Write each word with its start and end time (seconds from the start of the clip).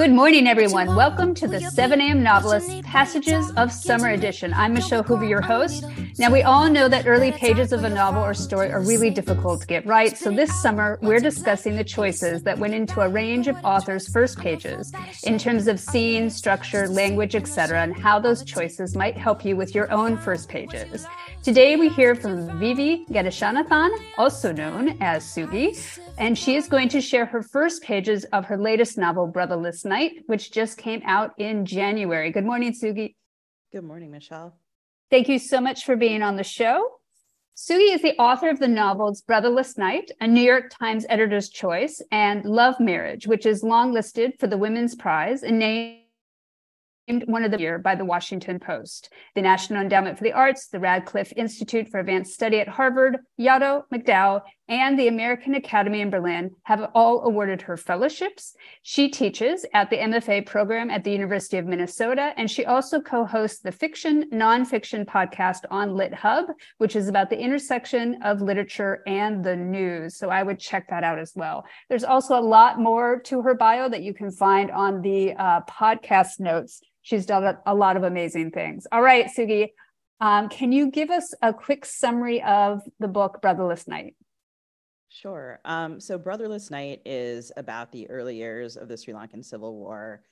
Good 0.00 0.12
morning, 0.12 0.46
everyone. 0.46 0.96
Welcome 0.96 1.34
to 1.34 1.46
the 1.46 1.60
7 1.60 2.00
a.m. 2.00 2.22
Novelist 2.22 2.82
Passages 2.84 3.52
of 3.58 3.70
Summer 3.70 4.08
Edition. 4.08 4.50
I'm 4.54 4.72
Michelle 4.72 5.02
Hoover, 5.02 5.26
your 5.26 5.42
host. 5.42 5.84
Now, 6.18 6.32
we 6.32 6.42
all 6.42 6.70
know 6.70 6.88
that 6.88 7.06
early 7.06 7.32
pages 7.32 7.70
of 7.70 7.84
a 7.84 7.90
novel 7.90 8.22
or 8.22 8.32
story 8.32 8.72
are 8.72 8.80
really 8.80 9.10
difficult 9.10 9.60
to 9.60 9.66
get 9.66 9.84
right. 9.84 10.16
So 10.16 10.30
this 10.30 10.58
summer, 10.62 10.98
we're 11.02 11.20
discussing 11.20 11.76
the 11.76 11.84
choices 11.84 12.42
that 12.44 12.58
went 12.58 12.72
into 12.72 13.02
a 13.02 13.10
range 13.10 13.46
of 13.46 13.56
authors' 13.62 14.08
first 14.08 14.38
pages 14.38 14.90
in 15.24 15.36
terms 15.36 15.66
of 15.66 15.78
scene, 15.78 16.30
structure, 16.30 16.88
language, 16.88 17.34
etc., 17.34 17.82
and 17.82 17.94
how 17.94 18.18
those 18.18 18.42
choices 18.42 18.96
might 18.96 19.18
help 19.18 19.44
you 19.44 19.54
with 19.54 19.74
your 19.74 19.92
own 19.92 20.16
first 20.16 20.48
pages. 20.48 21.06
Today, 21.42 21.76
we 21.76 21.90
hear 21.90 22.14
from 22.14 22.58
Vivi 22.58 23.04
Ganeshananthan, 23.10 23.90
also 24.16 24.50
known 24.50 24.96
as 25.02 25.24
Sugi, 25.24 26.00
and 26.16 26.38
she 26.38 26.56
is 26.56 26.68
going 26.68 26.88
to 26.88 27.02
share 27.02 27.26
her 27.26 27.42
first 27.42 27.82
pages 27.82 28.24
of 28.32 28.46
her 28.46 28.56
latest 28.56 28.96
novel, 28.96 29.26
Brotherless 29.26 29.84
Night, 29.90 30.22
which 30.26 30.50
just 30.52 30.78
came 30.78 31.02
out 31.04 31.34
in 31.36 31.66
January. 31.66 32.30
Good 32.30 32.46
morning, 32.46 32.72
Sugi. 32.72 33.16
Good 33.72 33.84
morning, 33.84 34.10
Michelle. 34.10 34.56
Thank 35.10 35.28
you 35.28 35.38
so 35.38 35.60
much 35.60 35.84
for 35.84 35.96
being 35.96 36.22
on 36.22 36.36
the 36.36 36.44
show. 36.44 37.00
Sugi 37.56 37.94
is 37.94 38.00
the 38.00 38.16
author 38.16 38.48
of 38.48 38.58
the 38.58 38.68
novels 38.68 39.20
Brotherless 39.20 39.76
Night, 39.76 40.12
a 40.20 40.26
New 40.26 40.40
York 40.40 40.72
Times 40.80 41.04
editor's 41.08 41.50
choice, 41.50 42.00
and 42.10 42.44
Love 42.44 42.80
Marriage, 42.80 43.26
which 43.26 43.44
is 43.44 43.62
long 43.62 43.92
listed 43.92 44.32
for 44.40 44.46
the 44.46 44.56
Women's 44.56 44.94
Prize 44.94 45.42
and 45.42 45.58
named 45.58 45.98
one 47.26 47.44
of 47.44 47.50
the 47.50 47.58
year 47.58 47.78
by 47.78 47.96
the 47.96 48.04
Washington 48.04 48.60
Post. 48.60 49.12
The 49.34 49.42
National 49.42 49.82
Endowment 49.82 50.16
for 50.16 50.24
the 50.24 50.32
Arts, 50.32 50.68
the 50.68 50.78
Radcliffe 50.78 51.32
Institute 51.36 51.88
for 51.88 51.98
Advanced 51.98 52.32
Study 52.32 52.60
at 52.60 52.68
Harvard, 52.68 53.18
Yaddo, 53.38 53.82
MacDowell, 53.92 54.42
and 54.70 54.98
the 54.98 55.08
American 55.08 55.54
Academy 55.54 56.00
in 56.00 56.08
Berlin 56.08 56.52
have 56.62 56.90
all 56.94 57.24
awarded 57.24 57.60
her 57.62 57.76
fellowships. 57.76 58.54
She 58.82 59.10
teaches 59.10 59.66
at 59.74 59.90
the 59.90 59.98
MFA 59.98 60.46
program 60.46 60.90
at 60.90 61.04
the 61.04 61.10
University 61.10 61.58
of 61.58 61.66
Minnesota, 61.66 62.32
and 62.36 62.50
she 62.50 62.64
also 62.64 63.00
co-hosts 63.00 63.60
the 63.60 63.72
fiction 63.72 64.30
nonfiction 64.32 65.04
podcast 65.04 65.64
on 65.70 65.94
Lit 65.94 66.14
Hub, 66.14 66.46
which 66.78 66.96
is 66.96 67.08
about 67.08 67.28
the 67.28 67.38
intersection 67.38 68.22
of 68.22 68.40
literature 68.40 69.02
and 69.06 69.44
the 69.44 69.56
news. 69.56 70.16
So 70.16 70.30
I 70.30 70.42
would 70.42 70.60
check 70.60 70.88
that 70.88 71.04
out 71.04 71.18
as 71.18 71.32
well. 71.34 71.66
There's 71.88 72.04
also 72.04 72.38
a 72.38 72.40
lot 72.40 72.78
more 72.78 73.20
to 73.22 73.42
her 73.42 73.54
bio 73.54 73.88
that 73.88 74.02
you 74.02 74.14
can 74.14 74.30
find 74.30 74.70
on 74.70 75.02
the 75.02 75.34
uh, 75.34 75.60
podcast 75.68 76.38
notes 76.38 76.80
she's 77.02 77.26
done 77.26 77.56
a 77.66 77.74
lot 77.74 77.96
of 77.96 78.04
amazing 78.04 78.50
things. 78.50 78.86
All 78.92 79.02
right, 79.02 79.26
Sugi, 79.26 79.70
um, 80.20 80.48
can 80.48 80.70
you 80.70 80.90
give 80.90 81.10
us 81.10 81.34
a 81.42 81.52
quick 81.52 81.84
summary 81.84 82.42
of 82.42 82.82
the 82.98 83.08
book 83.08 83.40
Brotherless 83.40 83.88
Night? 83.88 84.14
Sure. 85.12 85.58
Um, 85.64 85.98
so, 85.98 86.16
Brotherless 86.16 86.70
Night 86.70 87.02
is 87.04 87.50
about 87.56 87.90
the 87.90 88.08
early 88.08 88.36
years 88.36 88.76
of 88.76 88.86
the 88.86 88.96
Sri 88.96 89.12
Lankan 89.12 89.44
Civil 89.44 89.74
War, 89.74 90.22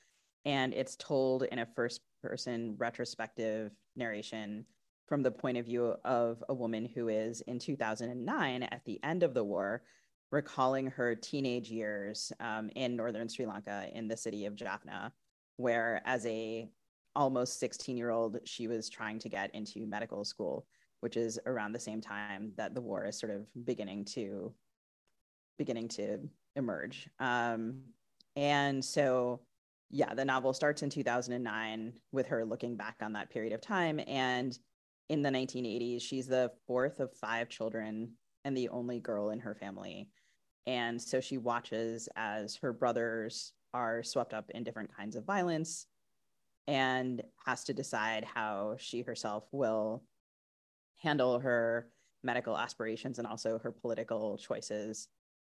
and 0.45 0.73
it's 0.73 0.95
told 0.95 1.43
in 1.43 1.59
a 1.59 1.67
first 1.67 2.01
person 2.23 2.77
retrospective 2.79 3.73
narration 3.97 4.65
from 5.09 5.23
the 5.23 5.33
point 5.33 5.59
of 5.59 5.67
view 5.67 5.97
of 6.05 6.45
a 6.48 6.55
woman 6.55 6.85
who 6.85 7.09
is 7.09 7.41
in 7.43 7.59
2009 7.59 8.62
at 8.62 8.85
the 8.85 9.01
end 9.03 9.25
of 9.25 9.35
the 9.35 9.43
war 9.43 9.83
recalling 10.31 10.87
her 10.87 11.15
teenage 11.15 11.70
years 11.70 12.31
um, 12.39 12.70
in 12.77 12.95
northern 12.95 13.29
Sri 13.29 13.47
Lanka 13.47 13.89
in 13.95 14.07
the 14.07 14.17
city 14.17 14.47
of 14.47 14.55
Jaffna 14.55 15.13
where 15.57 16.03
as 16.05 16.25
a 16.27 16.69
almost 17.17 17.59
16 17.59 17.97
year 17.97 18.11
old 18.11 18.39
she 18.45 18.69
was 18.69 18.89
trying 18.89 19.19
to 19.19 19.29
get 19.29 19.53
into 19.55 19.87
medical 19.87 20.25
school 20.25 20.67
which 21.01 21.17
is 21.17 21.39
around 21.47 21.73
the 21.73 21.81
same 21.81 22.01
time 22.01 22.53
that 22.57 22.75
the 22.75 22.81
war 22.81 23.07
is 23.07 23.19
sort 23.19 23.33
of 23.33 23.47
beginning 23.65 24.05
to 24.05 24.53
beginning 25.59 25.89
to 25.89 26.19
emerge. 26.56 27.08
Um, 27.19 27.80
and 28.36 28.85
so 28.85 29.41
yeah 29.91 30.14
the 30.14 30.24
novel 30.24 30.52
starts 30.52 30.83
in 30.83 30.91
2009 30.91 31.92
with 32.13 32.27
her 32.27 32.45
looking 32.45 32.77
back 32.77 32.96
on 33.01 33.13
that 33.14 33.30
period 33.30 33.52
of 33.52 33.61
time. 33.61 34.01
And 34.07 34.57
in 35.08 35.23
the 35.23 35.30
1980s 35.30 36.02
she's 36.02 36.27
the 36.27 36.52
fourth 36.67 37.01
of 37.01 37.13
five 37.14 37.48
children 37.48 38.13
and 38.45 38.57
the 38.57 38.69
only 38.69 39.01
girl 39.01 39.30
in 39.30 39.41
her 39.41 39.55
family. 39.55 40.08
And 40.67 41.01
so 41.01 41.20
she 41.20 41.39
watches 41.39 42.08
as 42.17 42.57
her 42.57 42.73
brothers 42.73 43.52
are 43.73 44.02
swept 44.02 44.35
up 44.35 44.51
in 44.51 44.64
different 44.64 44.95
kinds 44.95 45.17
of 45.17 45.25
violence 45.25 45.86
and 46.67 47.23
has 47.46 47.64
to 47.64 47.73
decide 47.73 48.25
how 48.25 48.77
she 48.79 49.01
herself 49.01 49.45
will 49.52 50.02
handle 50.98 51.39
her 51.39 51.89
medical 52.23 52.57
aspirations 52.57 53.19
and 53.19 53.27
also 53.27 53.58
her 53.58 53.73
political 53.73 54.36
choices 54.36 55.08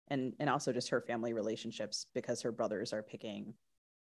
and 0.10 0.34
and 0.40 0.50
also 0.50 0.72
just 0.72 0.90
her 0.90 1.02
family 1.02 1.34
relationships 1.34 2.08
because 2.14 2.42
her 2.42 2.52
brothers 2.52 2.94
are 2.94 3.04
picking 3.04 3.54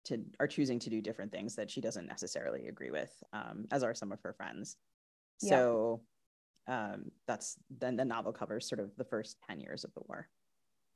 to 0.05 0.23
are 0.39 0.47
choosing 0.47 0.79
to 0.79 0.89
do 0.89 1.01
different 1.01 1.31
things 1.31 1.55
that 1.55 1.69
she 1.69 1.81
doesn't 1.81 2.07
necessarily 2.07 2.67
agree 2.67 2.91
with 2.91 3.11
um, 3.33 3.65
as 3.71 3.83
are 3.83 3.93
some 3.93 4.11
of 4.11 4.19
her 4.21 4.33
friends 4.33 4.77
yeah. 5.41 5.49
so 5.49 6.01
um, 6.67 7.05
that's 7.27 7.57
then 7.69 7.95
the 7.95 8.05
novel 8.05 8.31
covers 8.31 8.67
sort 8.67 8.79
of 8.79 8.89
the 8.97 9.03
first 9.03 9.37
10 9.47 9.59
years 9.59 9.83
of 9.83 9.93
the 9.93 10.01
war 10.07 10.27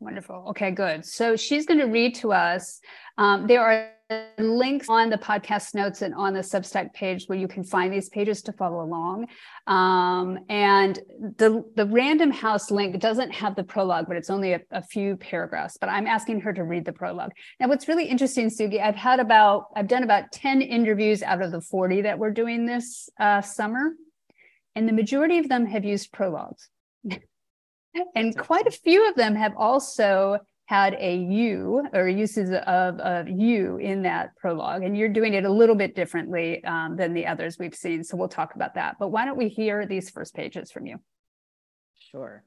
Wonderful. 0.01 0.45
Okay, 0.51 0.71
good. 0.71 1.05
So 1.05 1.35
she's 1.35 1.65
going 1.65 1.79
to 1.79 1.85
read 1.85 2.15
to 2.15 2.31
us. 2.31 2.79
Um, 3.17 3.47
there 3.47 3.61
are 3.61 3.91
links 4.39 4.87
on 4.89 5.09
the 5.09 5.17
podcast 5.17 5.75
notes 5.75 6.01
and 6.01 6.15
on 6.15 6.33
the 6.33 6.39
Substack 6.39 6.93
page 6.93 7.25
where 7.27 7.37
you 7.37 7.47
can 7.47 7.63
find 7.63 7.93
these 7.93 8.09
pages 8.09 8.41
to 8.43 8.53
follow 8.53 8.81
along. 8.83 9.27
Um, 9.67 10.39
and 10.49 10.97
the 11.37 11.63
the 11.75 11.85
Random 11.85 12.31
House 12.31 12.71
link 12.71 12.99
doesn't 12.99 13.31
have 13.31 13.55
the 13.55 13.63
prologue, 13.63 14.07
but 14.07 14.17
it's 14.17 14.29
only 14.29 14.53
a, 14.53 14.61
a, 14.71 14.81
few 14.81 15.15
paragraphs. 15.17 15.77
But 15.79 15.89
I'm 15.89 16.07
asking 16.07 16.41
her 16.41 16.53
to 16.53 16.63
read 16.63 16.85
the 16.85 16.91
prologue. 16.91 17.31
Now, 17.59 17.67
what's 17.67 17.87
really 17.87 18.05
interesting, 18.05 18.49
Sugi, 18.49 18.81
I've 18.81 18.95
had 18.95 19.19
about 19.19 19.67
I've 19.75 19.87
done 19.87 20.03
about 20.03 20.31
ten 20.31 20.61
interviews 20.61 21.21
out 21.21 21.41
of 21.41 21.51
the 21.51 21.61
forty 21.61 22.01
that 22.01 22.17
we're 22.17 22.31
doing 22.31 22.65
this 22.65 23.09
uh, 23.19 23.41
summer, 23.41 23.91
and 24.75 24.87
the 24.87 24.93
majority 24.93 25.37
of 25.37 25.49
them 25.49 25.67
have 25.67 25.85
used 25.85 26.11
prologues. 26.11 26.69
and 28.15 28.37
quite 28.37 28.65
a 28.65 28.71
few 28.71 29.07
of 29.07 29.15
them 29.15 29.35
have 29.35 29.53
also 29.55 30.39
had 30.69 30.95
a 30.99 31.15
you 31.15 31.83
or 31.93 32.07
uses 32.07 32.51
of, 32.67 32.99
of 32.99 33.27
you 33.27 33.77
in 33.77 34.03
that 34.03 34.35
prologue 34.37 34.83
and 34.83 34.95
you're 34.95 35.09
doing 35.09 35.33
it 35.33 35.43
a 35.43 35.51
little 35.51 35.73
bit 35.73 35.95
differently 35.95 36.63
um, 36.63 36.95
than 36.95 37.11
the 37.11 37.25
others 37.25 37.57
we've 37.57 37.73
seen 37.73 38.03
so 38.03 38.15
we'll 38.15 38.27
talk 38.27 38.53
about 38.53 38.75
that. 38.75 38.95
But 38.99 39.07
why 39.07 39.25
don't 39.25 39.35
we 39.35 39.49
hear 39.49 39.87
these 39.87 40.11
first 40.11 40.35
pages 40.35 40.69
from 40.69 40.85
you? 40.85 40.97
Sure. 42.11 42.43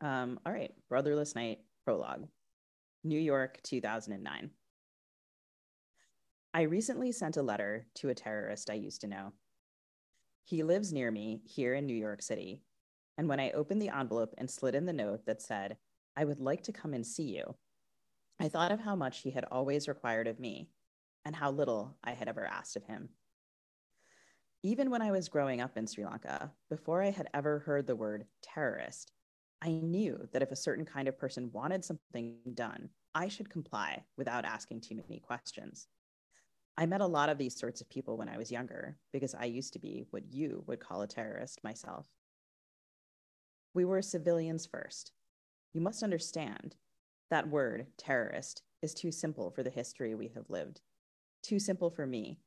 Um, 0.00 0.40
all 0.46 0.52
right 0.52 0.72
brotherless 0.88 1.34
night 1.34 1.58
prologue 1.84 2.26
new 3.04 3.18
york 3.18 3.58
2009 3.62 4.50
i 6.52 6.62
recently 6.62 7.12
sent 7.12 7.38
a 7.38 7.42
letter 7.42 7.86
to 7.94 8.10
a 8.10 8.14
terrorist 8.14 8.70
i 8.70 8.74
used 8.74 9.02
to 9.02 9.06
know. 9.06 9.32
He 10.44 10.62
lives 10.62 10.92
near 10.92 11.10
me 11.10 11.40
here 11.44 11.74
in 11.74 11.86
new 11.86 11.96
york 11.96 12.22
city 12.22 12.62
and 13.18 13.28
when 13.28 13.40
I 13.40 13.50
opened 13.52 13.80
the 13.80 13.88
envelope 13.88 14.34
and 14.36 14.50
slid 14.50 14.74
in 14.74 14.84
the 14.84 14.92
note 14.92 15.24
that 15.24 15.40
said, 15.40 15.78
I 16.16 16.24
would 16.24 16.40
like 16.40 16.62
to 16.64 16.72
come 16.72 16.94
and 16.94 17.06
see 17.06 17.36
you, 17.36 17.54
I 18.38 18.48
thought 18.48 18.72
of 18.72 18.80
how 18.80 18.94
much 18.94 19.20
he 19.20 19.30
had 19.30 19.44
always 19.50 19.88
required 19.88 20.26
of 20.26 20.38
me 20.38 20.68
and 21.24 21.34
how 21.34 21.50
little 21.50 21.96
I 22.04 22.12
had 22.12 22.28
ever 22.28 22.46
asked 22.46 22.76
of 22.76 22.84
him. 22.84 23.08
Even 24.62 24.90
when 24.90 25.00
I 25.00 25.10
was 25.10 25.28
growing 25.28 25.60
up 25.60 25.76
in 25.76 25.86
Sri 25.86 26.04
Lanka, 26.04 26.52
before 26.68 27.02
I 27.02 27.10
had 27.10 27.28
ever 27.32 27.60
heard 27.60 27.86
the 27.86 27.96
word 27.96 28.26
terrorist, 28.42 29.12
I 29.62 29.70
knew 29.70 30.28
that 30.32 30.42
if 30.42 30.50
a 30.50 30.56
certain 30.56 30.84
kind 30.84 31.08
of 31.08 31.18
person 31.18 31.50
wanted 31.52 31.84
something 31.84 32.36
done, 32.54 32.90
I 33.14 33.28
should 33.28 33.48
comply 33.48 34.04
without 34.18 34.44
asking 34.44 34.82
too 34.82 34.96
many 34.96 35.20
questions. 35.20 35.88
I 36.76 36.84
met 36.84 37.00
a 37.00 37.06
lot 37.06 37.30
of 37.30 37.38
these 37.38 37.58
sorts 37.58 37.80
of 37.80 37.88
people 37.88 38.18
when 38.18 38.28
I 38.28 38.36
was 38.36 38.52
younger 38.52 38.98
because 39.12 39.34
I 39.34 39.46
used 39.46 39.72
to 39.72 39.78
be 39.78 40.04
what 40.10 40.30
you 40.30 40.62
would 40.66 40.80
call 40.80 41.00
a 41.00 41.06
terrorist 41.06 41.64
myself. 41.64 42.06
We 43.72 43.86
were 43.86 44.02
civilians 44.02 44.66
first. 44.66 45.12
You 45.76 45.82
must 45.82 46.02
understand 46.02 46.74
that 47.28 47.50
word, 47.50 47.88
terrorist, 47.98 48.62
is 48.80 48.94
too 48.94 49.12
simple 49.12 49.50
for 49.50 49.62
the 49.62 49.68
history 49.68 50.14
we 50.14 50.28
have 50.28 50.48
lived. 50.48 50.80
Too 51.42 51.58
simple 51.58 51.90
for 51.90 52.06
me. 52.06 52.40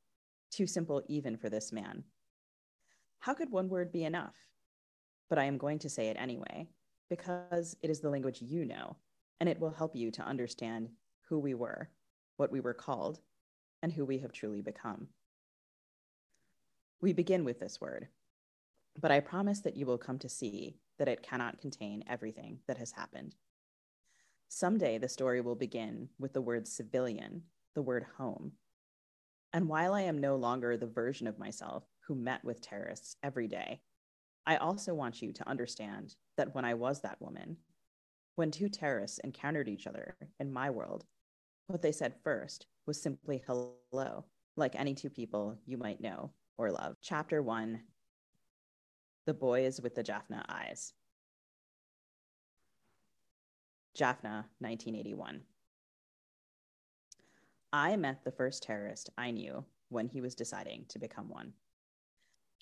Too 0.49 0.65
simple 0.65 1.03
even 1.07 1.37
for 1.37 1.47
this 1.47 1.71
man. 1.71 2.05
How 3.19 3.35
could 3.35 3.51
one 3.51 3.69
word 3.69 3.91
be 3.91 4.03
enough? 4.03 4.33
But 5.29 5.37
I 5.37 5.43
am 5.43 5.59
going 5.59 5.77
to 5.77 5.89
say 5.91 6.07
it 6.07 6.17
anyway, 6.19 6.69
because 7.07 7.77
it 7.83 7.91
is 7.91 7.99
the 7.99 8.09
language 8.09 8.41
you 8.41 8.65
know, 8.65 8.95
and 9.39 9.47
it 9.47 9.59
will 9.59 9.69
help 9.69 9.95
you 9.95 10.09
to 10.09 10.23
understand 10.23 10.89
who 11.27 11.37
we 11.37 11.53
were, 11.53 11.91
what 12.37 12.51
we 12.51 12.61
were 12.61 12.73
called, 12.73 13.19
and 13.83 13.93
who 13.93 14.05
we 14.05 14.17
have 14.17 14.31
truly 14.31 14.63
become. 14.63 15.07
We 16.99 17.13
begin 17.13 17.45
with 17.45 17.59
this 17.59 17.79
word, 17.79 18.07
but 18.99 19.11
I 19.11 19.19
promise 19.21 19.61
that 19.61 19.77
you 19.77 19.85
will 19.85 19.97
come 19.97 20.19
to 20.19 20.29
see 20.29 20.77
that 20.97 21.07
it 21.07 21.23
cannot 21.23 21.61
contain 21.61 22.03
everything 22.09 22.59
that 22.67 22.77
has 22.77 22.91
happened. 22.91 23.35
Someday 24.49 24.97
the 24.97 25.07
story 25.07 25.41
will 25.41 25.55
begin 25.55 26.09
with 26.19 26.33
the 26.33 26.41
word 26.41 26.67
civilian, 26.67 27.43
the 27.75 27.81
word 27.81 28.05
home. 28.17 28.53
And 29.53 29.69
while 29.69 29.93
I 29.93 30.01
am 30.01 30.17
no 30.17 30.35
longer 30.35 30.75
the 30.75 30.87
version 30.87 31.27
of 31.27 31.39
myself 31.39 31.83
who 32.07 32.15
met 32.15 32.43
with 32.43 32.61
terrorists 32.61 33.15
every 33.23 33.47
day, 33.47 33.81
I 34.45 34.57
also 34.57 34.93
want 34.93 35.21
you 35.21 35.31
to 35.33 35.47
understand 35.47 36.15
that 36.35 36.53
when 36.53 36.65
I 36.65 36.73
was 36.73 37.01
that 37.01 37.21
woman, 37.21 37.57
when 38.35 38.51
two 38.51 38.69
terrorists 38.69 39.19
encountered 39.19 39.69
each 39.69 39.87
other 39.87 40.17
in 40.39 40.51
my 40.51 40.69
world, 40.71 41.05
What 41.69 41.83
they 41.83 41.91
said 41.91 42.15
first 42.23 42.65
was 42.87 42.99
simply 42.99 43.43
hello, 43.45 44.25
like 44.57 44.73
any 44.75 44.95
two 44.95 45.11
people 45.11 45.55
you 45.67 45.77
might 45.77 46.01
know 46.01 46.31
or 46.57 46.71
love. 46.71 46.95
Chapter 46.99 47.43
one 47.43 47.81
The 49.29 49.35
Boys 49.35 49.79
with 49.79 49.93
the 49.93 50.01
Jaffna 50.01 50.43
Eyes. 50.49 50.93
Jaffna, 53.93 54.47
1981. 54.57 55.41
I 57.71 57.95
met 57.95 58.23
the 58.23 58.31
first 58.31 58.63
terrorist 58.63 59.11
I 59.19 59.29
knew 59.29 59.65
when 59.89 60.07
he 60.07 60.19
was 60.19 60.33
deciding 60.33 60.85
to 60.89 60.97
become 60.97 61.29
one. 61.29 61.53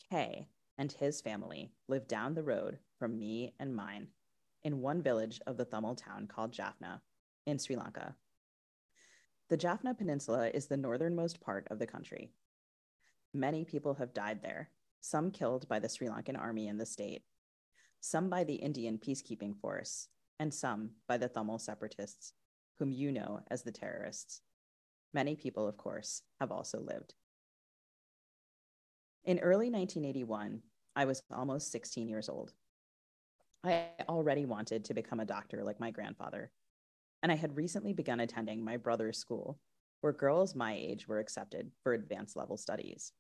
K 0.10 0.50
and 0.78 0.92
his 0.92 1.22
family 1.22 1.72
lived 1.88 2.10
down 2.10 2.34
the 2.34 2.44
road 2.44 2.80
from 3.00 3.18
me 3.18 3.54
and 3.62 3.74
mine 3.74 4.10
in 4.66 4.82
one 4.82 5.02
village 5.02 5.40
of 5.48 5.56
the 5.56 5.64
Tamil 5.64 5.96
town 5.96 6.28
called 6.28 6.52
Jaffna 6.52 7.02
in 7.46 7.60
Sri 7.60 7.78
Lanka. 7.78 8.14
The 9.48 9.56
Jaffna 9.56 9.94
Peninsula 9.94 10.50
is 10.50 10.66
the 10.66 10.76
northernmost 10.76 11.40
part 11.40 11.66
of 11.72 11.80
the 11.80 11.88
country. 11.88 12.34
Many 13.34 13.64
people 13.64 13.94
have 13.94 14.14
died 14.14 14.42
there, 14.42 14.72
some 15.02 15.32
killed 15.32 15.68
by 15.68 15.80
the 15.80 15.90
Sri 15.90 16.08
Lankan 16.08 16.40
army 16.40 16.68
in 16.68 16.78
the 16.78 16.86
state, 16.86 17.24
some 18.02 18.30
by 18.30 18.44
the 18.44 18.56
Indian 18.56 18.98
peacekeeping 18.98 19.58
force, 19.60 20.10
and 20.40 20.54
some 20.54 20.92
by 21.08 21.18
the 21.18 21.28
Tamil 21.28 21.60
separatists, 21.60 22.34
whom 22.80 22.92
you 22.92 23.12
know 23.12 23.42
as 23.50 23.64
the 23.64 23.72
terrorists. 23.72 24.42
Many 25.14 25.36
people, 25.36 25.68
of 25.68 25.78
course, 25.78 26.22
have 26.40 26.52
also 26.52 26.80
lived. 26.80 27.14
In 29.24 29.40
early 29.40 29.70
1981, 29.70 30.62
I 30.96 31.06
was 31.06 31.22
almost 31.32 31.72
16 31.72 32.08
years 32.08 32.30
old. 32.30 32.54
I 33.64 33.88
already 34.08 34.46
wanted 34.46 34.86
to 34.86 34.94
become 34.94 35.20
a 35.20 35.26
doctor 35.26 35.64
like 35.64 35.80
my 35.80 35.92
grandfather, 35.92 36.52
and 37.24 37.32
I 37.32 37.36
had 37.36 37.58
recently 37.58 37.94
begun 37.94 38.20
attending 38.20 38.64
my 38.64 38.78
brother's 38.78 39.18
school, 39.18 39.60
where 40.02 40.14
girls 40.14 40.56
my 40.56 40.74
age 40.74 41.08
were 41.08 41.20
accepted 41.20 41.72
for 41.84 41.94
advanced 41.94 42.36
level 42.36 42.58
studies. 42.58 43.12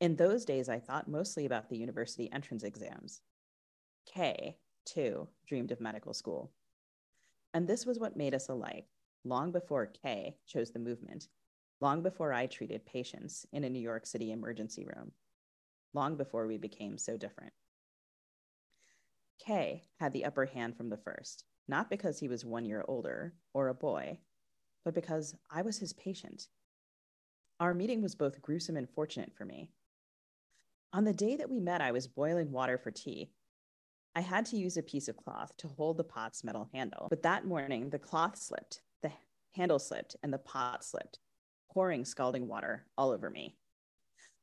In 0.00 0.16
those 0.16 0.46
days, 0.46 0.68
I 0.68 0.78
thought 0.78 1.08
mostly 1.08 1.44
about 1.44 1.68
the 1.68 1.76
university 1.76 2.32
entrance 2.32 2.64
exams. 2.64 3.20
K, 4.06 4.56
too, 4.86 5.28
dreamed 5.46 5.70
of 5.70 5.80
medical 5.80 6.14
school. 6.14 6.50
And 7.52 7.68
this 7.68 7.84
was 7.84 7.98
what 7.98 8.16
made 8.16 8.34
us 8.34 8.48
alike 8.48 8.86
long 9.24 9.52
before 9.52 9.86
K 9.86 10.36
chose 10.46 10.70
the 10.70 10.78
movement 10.78 11.28
long 11.80 12.02
before 12.02 12.32
I 12.32 12.46
treated 12.46 12.84
patients 12.84 13.46
in 13.52 13.64
a 13.64 13.70
New 13.70 13.80
York 13.80 14.06
City 14.06 14.32
emergency 14.32 14.84
room, 14.84 15.12
long 15.94 16.16
before 16.16 16.46
we 16.46 16.58
became 16.58 16.98
so 16.98 17.16
different. 17.16 17.52
K 19.38 19.84
had 19.98 20.12
the 20.12 20.26
upper 20.26 20.44
hand 20.44 20.76
from 20.76 20.90
the 20.90 20.98
first, 20.98 21.44
not 21.68 21.88
because 21.88 22.18
he 22.18 22.28
was 22.28 22.44
one 22.44 22.66
year 22.66 22.84
older 22.86 23.34
or 23.54 23.68
a 23.68 23.74
boy, 23.74 24.18
but 24.84 24.94
because 24.94 25.34
I 25.50 25.62
was 25.62 25.78
his 25.78 25.94
patient. 25.94 26.48
Our 27.58 27.72
meeting 27.72 28.02
was 28.02 28.14
both 28.14 28.42
gruesome 28.42 28.76
and 28.76 28.88
fortunate 28.88 29.32
for 29.36 29.44
me. 29.44 29.70
On 30.92 31.04
the 31.04 31.12
day 31.12 31.36
that 31.36 31.48
we 31.48 31.60
met, 31.60 31.80
I 31.80 31.92
was 31.92 32.08
boiling 32.08 32.50
water 32.50 32.76
for 32.76 32.90
tea. 32.90 33.30
I 34.16 34.22
had 34.22 34.44
to 34.46 34.56
use 34.56 34.76
a 34.76 34.82
piece 34.82 35.06
of 35.06 35.16
cloth 35.16 35.56
to 35.58 35.68
hold 35.68 35.96
the 35.96 36.04
pot's 36.04 36.42
metal 36.42 36.68
handle, 36.74 37.06
but 37.08 37.22
that 37.22 37.46
morning 37.46 37.90
the 37.90 37.98
cloth 37.98 38.36
slipped, 38.36 38.80
the 39.00 39.12
handle 39.54 39.78
slipped, 39.78 40.16
and 40.24 40.32
the 40.32 40.38
pot 40.38 40.84
slipped, 40.84 41.20
pouring 41.72 42.04
scalding 42.04 42.48
water 42.48 42.86
all 42.98 43.12
over 43.12 43.30
me. 43.30 43.56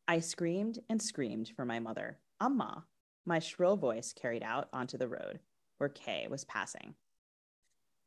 I 0.07 0.21
screamed 0.21 0.79
and 0.89 1.01
screamed 1.01 1.51
for 1.53 1.65
my 1.65 1.79
mother, 1.79 2.19
Amma, 2.39 2.85
my 3.25 3.39
shrill 3.39 3.75
voice 3.75 4.13
carried 4.13 4.43
out 4.43 4.69
onto 4.71 4.97
the 4.97 5.09
road 5.09 5.39
where 5.79 5.89
K 5.89 6.27
was 6.29 6.45
passing. 6.45 6.95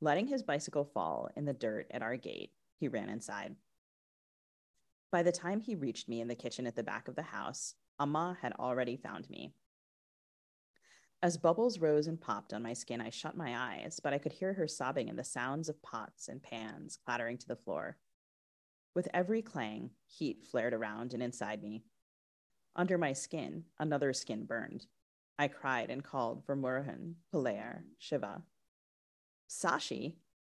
Letting 0.00 0.28
his 0.28 0.42
bicycle 0.42 0.84
fall 0.84 1.28
in 1.36 1.44
the 1.44 1.52
dirt 1.52 1.88
at 1.90 2.00
our 2.00 2.16
gate, 2.16 2.52
he 2.78 2.88
ran 2.88 3.10
inside. 3.10 3.56
By 5.12 5.22
the 5.22 5.30
time 5.30 5.60
he 5.60 5.74
reached 5.74 6.08
me 6.08 6.22
in 6.22 6.28
the 6.28 6.34
kitchen 6.34 6.66
at 6.66 6.74
the 6.74 6.82
back 6.82 7.06
of 7.06 7.16
the 7.16 7.22
house, 7.22 7.74
Amma 8.00 8.38
had 8.40 8.54
already 8.58 8.96
found 8.96 9.28
me. 9.28 9.52
As 11.22 11.36
bubbles 11.36 11.78
rose 11.78 12.06
and 12.06 12.18
popped 12.18 12.54
on 12.54 12.62
my 12.62 12.72
skin, 12.72 13.00
I 13.00 13.10
shut 13.10 13.36
my 13.36 13.54
eyes, 13.54 14.00
but 14.02 14.14
I 14.14 14.18
could 14.18 14.32
hear 14.32 14.54
her 14.54 14.66
sobbing 14.66 15.10
and 15.10 15.18
the 15.18 15.24
sounds 15.24 15.68
of 15.68 15.82
pots 15.82 16.28
and 16.28 16.42
pans 16.42 16.96
clattering 17.04 17.36
to 17.38 17.46
the 17.46 17.56
floor. 17.56 17.98
With 18.94 19.08
every 19.12 19.42
clang, 19.42 19.90
heat 20.06 20.42
flared 20.50 20.72
around 20.72 21.12
and 21.12 21.22
inside 21.22 21.62
me. 21.62 21.84
Under 22.74 22.96
my 22.96 23.12
skin, 23.12 23.64
another 23.78 24.14
skin 24.14 24.46
burned. 24.46 24.86
I 25.38 25.48
cried 25.48 25.90
and 25.90 26.02
called 26.02 26.44
for 26.44 26.56
Murugan, 26.56 27.16
Pillaiyar, 27.32 27.82
Shiva. 27.98 28.42
Sashi, 29.48 30.14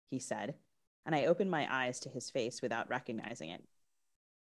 he 0.08 0.18
said, 0.20 0.54
and 1.04 1.14
I 1.14 1.26
opened 1.26 1.50
my 1.50 1.66
eyes 1.68 1.98
to 2.00 2.08
his 2.08 2.30
face 2.30 2.62
without 2.62 2.88
recognizing 2.88 3.50
it. 3.50 3.64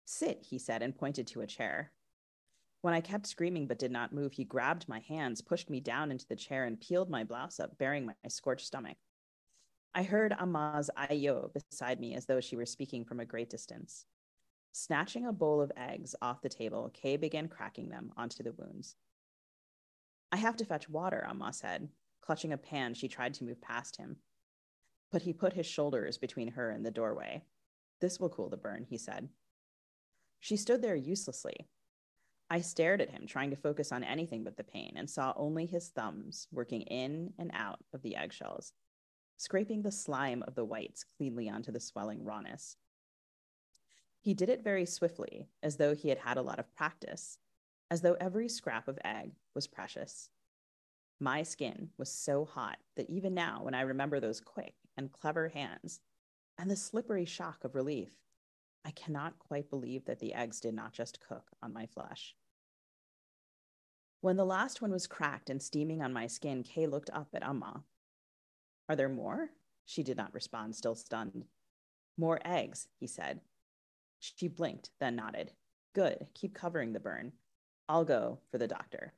Sit, 0.05 0.47
he 0.49 0.57
said, 0.57 0.81
and 0.81 0.97
pointed 0.97 1.27
to 1.27 1.41
a 1.41 1.47
chair. 1.47 1.91
When 2.81 2.93
I 2.93 3.01
kept 3.01 3.27
screaming 3.27 3.67
but 3.67 3.79
did 3.79 3.91
not 3.91 4.13
move, 4.13 4.31
he 4.31 4.45
grabbed 4.45 4.87
my 4.87 4.99
hands, 4.99 5.41
pushed 5.41 5.69
me 5.69 5.81
down 5.81 6.11
into 6.11 6.25
the 6.27 6.35
chair, 6.35 6.65
and 6.65 6.79
peeled 6.79 7.09
my 7.09 7.23
blouse 7.25 7.59
up, 7.59 7.77
baring 7.77 8.05
my 8.05 8.13
scorched 8.29 8.65
stomach. 8.65 8.97
I 9.93 10.03
heard 10.03 10.35
Amma's 10.39 10.89
ayo 10.97 11.51
beside 11.53 11.99
me 11.99 12.15
as 12.15 12.25
though 12.25 12.39
she 12.39 12.55
were 12.55 12.65
speaking 12.65 13.03
from 13.03 13.19
a 13.19 13.25
great 13.25 13.49
distance. 13.49 14.05
Snatching 14.71 15.25
a 15.25 15.33
bowl 15.33 15.61
of 15.61 15.71
eggs 15.75 16.15
off 16.21 16.41
the 16.41 16.47
table, 16.47 16.91
K 16.93 17.17
began 17.17 17.49
cracking 17.49 17.89
them 17.89 18.11
onto 18.15 18.43
the 18.43 18.53
wounds. 18.53 18.95
I 20.31 20.37
have 20.37 20.55
to 20.57 20.65
fetch 20.65 20.87
water, 20.87 21.25
Amma 21.27 21.51
said. 21.51 21.89
Clutching 22.21 22.53
a 22.53 22.57
pan, 22.57 22.93
she 22.93 23.07
tried 23.07 23.33
to 23.35 23.43
move 23.43 23.59
past 23.59 23.97
him. 23.97 24.17
But 25.11 25.23
he 25.23 25.33
put 25.33 25.53
his 25.53 25.65
shoulders 25.65 26.17
between 26.17 26.51
her 26.51 26.69
and 26.69 26.85
the 26.85 26.91
doorway. 26.91 27.43
This 27.99 28.19
will 28.19 28.29
cool 28.29 28.49
the 28.49 28.57
burn, 28.57 28.85
he 28.87 28.97
said. 28.97 29.29
She 30.39 30.55
stood 30.55 30.81
there 30.81 30.95
uselessly. 30.95 31.67
I 32.49 32.61
stared 32.61 33.01
at 33.01 33.11
him, 33.11 33.27
trying 33.27 33.51
to 33.51 33.55
focus 33.55 33.91
on 33.91 34.03
anything 34.03 34.43
but 34.43 34.57
the 34.57 34.63
pain, 34.63 34.93
and 34.95 35.09
saw 35.09 35.33
only 35.35 35.65
his 35.65 35.89
thumbs 35.89 36.47
working 36.51 36.81
in 36.81 37.33
and 37.37 37.51
out 37.53 37.79
of 37.93 38.01
the 38.01 38.15
eggshells 38.15 38.73
scraping 39.39 39.81
the 39.81 39.91
slime 39.91 40.43
of 40.45 40.55
the 40.55 40.65
whites 40.65 41.05
cleanly 41.17 41.49
onto 41.49 41.71
the 41.71 41.79
swelling 41.79 42.25
rawness. 42.25 42.75
He 44.19 44.33
did 44.33 44.49
it 44.49 44.65
very 44.65 44.85
swiftly, 44.85 45.47
as 45.63 45.77
though 45.77 45.95
he 45.95 46.09
had 46.09 46.17
had 46.19 46.35
a 46.35 46.41
lot 46.41 46.59
of 46.59 46.75
practice, 46.75 47.39
as 47.89 48.01
though 48.01 48.17
every 48.19 48.49
scrap 48.49 48.89
of 48.89 48.99
egg 49.03 49.31
was 49.55 49.65
precious. 49.65 50.29
My 51.21 51.41
skin 51.41 51.91
was 51.97 52.11
so 52.11 52.43
hot 52.43 52.79
that 52.97 53.09
even 53.09 53.33
now, 53.33 53.63
when 53.63 53.73
I 53.73 53.81
remember 53.81 54.19
those 54.19 54.41
quick 54.41 54.75
and 54.97 55.11
clever 55.11 55.47
hands 55.47 56.01
and 56.57 56.69
the 56.69 56.75
slippery 56.75 57.25
shock 57.25 57.63
of 57.63 57.75
relief, 57.75 58.09
I 58.85 58.91
cannot 58.91 59.39
quite 59.39 59.69
believe 59.69 60.05
that 60.05 60.19
the 60.19 60.33
eggs 60.33 60.59
did 60.59 60.73
not 60.73 60.93
just 60.93 61.19
cook 61.19 61.51
on 61.61 61.73
my 61.73 61.85
flesh. 61.85 62.35
When 64.21 64.35
the 64.35 64.45
last 64.45 64.81
one 64.81 64.91
was 64.91 65.07
cracked 65.07 65.49
and 65.49 65.61
steaming 65.61 66.01
on 66.01 66.11
my 66.11 66.27
skin, 66.27 66.63
K 66.63 66.87
looked 66.87 67.09
up 67.11 67.29
at 67.33 67.43
Amma, 67.43 67.83
are 68.89 68.95
there 68.95 69.07
more? 69.07 69.51
She 69.85 70.01
did 70.01 70.17
not 70.17 70.33
respond, 70.33 70.75
still 70.75 70.95
stunned. 70.95 71.45
More 72.17 72.39
eggs, 72.43 72.87
he 72.99 73.05
said. 73.05 73.39
She 74.19 74.47
blinked, 74.47 74.89
then 74.99 75.15
nodded. 75.15 75.53
Good, 75.93 76.27
keep 76.33 76.55
covering 76.55 76.91
the 76.91 76.99
burn. 76.99 77.33
I'll 77.87 78.03
go 78.03 78.39
for 78.51 78.57
the 78.57 78.67
doctor. 78.67 79.13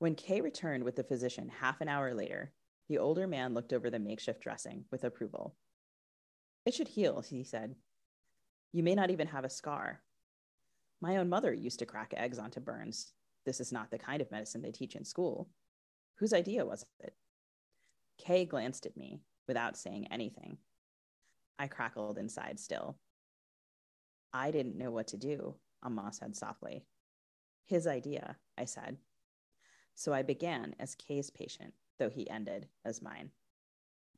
When 0.00 0.16
K 0.16 0.40
returned 0.40 0.84
with 0.84 0.96
the 0.96 1.04
physician 1.04 1.48
half 1.48 1.80
an 1.80 1.88
hour 1.88 2.14
later, 2.14 2.52
the 2.88 2.98
older 2.98 3.26
man 3.26 3.54
looked 3.54 3.72
over 3.72 3.90
the 3.90 3.98
makeshift 3.98 4.42
dressing 4.42 4.84
with 4.90 5.04
approval. 5.04 5.56
It 6.64 6.74
should 6.74 6.88
heal, 6.88 7.20
he 7.20 7.44
said. 7.44 7.74
You 8.72 8.82
may 8.82 8.94
not 8.94 9.10
even 9.10 9.28
have 9.28 9.44
a 9.44 9.50
scar. 9.50 10.00
My 11.00 11.16
own 11.16 11.28
mother 11.28 11.52
used 11.52 11.78
to 11.80 11.86
crack 11.86 12.14
eggs 12.16 12.38
onto 12.38 12.60
burns. 12.60 13.12
This 13.44 13.60
is 13.60 13.72
not 13.72 13.90
the 13.90 13.98
kind 13.98 14.22
of 14.22 14.30
medicine 14.30 14.62
they 14.62 14.72
teach 14.72 14.96
in 14.96 15.04
school. 15.04 15.48
Whose 16.16 16.32
idea 16.32 16.64
was 16.64 16.86
it? 17.00 17.14
K 18.16 18.44
glanced 18.44 18.86
at 18.86 18.96
me 18.96 19.20
without 19.46 19.76
saying 19.76 20.06
anything. 20.10 20.58
I 21.58 21.66
crackled 21.66 22.18
inside 22.18 22.58
still. 22.58 22.96
I 24.32 24.50
didn't 24.50 24.78
know 24.78 24.90
what 24.90 25.08
to 25.08 25.16
do, 25.16 25.54
Amma 25.84 26.12
said 26.12 26.34
softly. 26.34 26.84
His 27.66 27.86
idea, 27.86 28.36
I 28.58 28.64
said. 28.64 28.96
So 29.94 30.12
I 30.12 30.22
began 30.22 30.74
as 30.80 30.96
K's 30.96 31.30
patient, 31.30 31.74
though 31.98 32.10
he 32.10 32.28
ended 32.28 32.68
as 32.84 33.02
mine. 33.02 33.30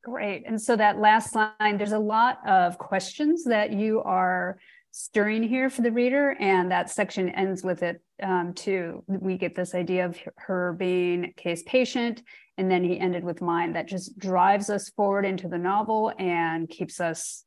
Great. 0.07 0.45
And 0.47 0.63
so 0.63 0.77
that 0.77 1.01
last 1.01 1.35
line, 1.35 1.79
there's 1.79 1.91
a 1.91 1.99
lot 1.99 2.39
of 2.47 2.79
questions 2.79 3.43
that 3.43 3.73
you 3.73 4.01
are 4.03 4.57
stirring 4.93 5.43
here 5.43 5.69
for 5.69 5.83
the 5.83 5.91
reader, 5.91 6.37
and 6.39 6.71
that 6.71 6.89
section 6.89 7.29
ends 7.31 7.65
with 7.65 7.83
it 7.83 8.01
um, 8.23 8.55
too. 8.55 9.03
We 9.09 9.37
get 9.37 9.57
this 9.57 9.75
idea 9.75 10.07
of 10.07 10.17
her 10.37 10.77
being 10.79 11.35
K's 11.37 11.65
patient, 11.65 12.23
and 12.57 12.71
then 12.71 12.85
he 12.85 13.01
ended 13.01 13.25
with 13.25 13.43
mine. 13.43 13.73
That 13.73 13.89
just 13.89 14.17
drives 14.17 14.71
us 14.71 14.91
forward 14.91 15.25
into 15.25 15.49
the 15.49 15.59
novel 15.59 16.13
and 16.21 16.69
keeps 16.69 17.01
us 17.01 17.43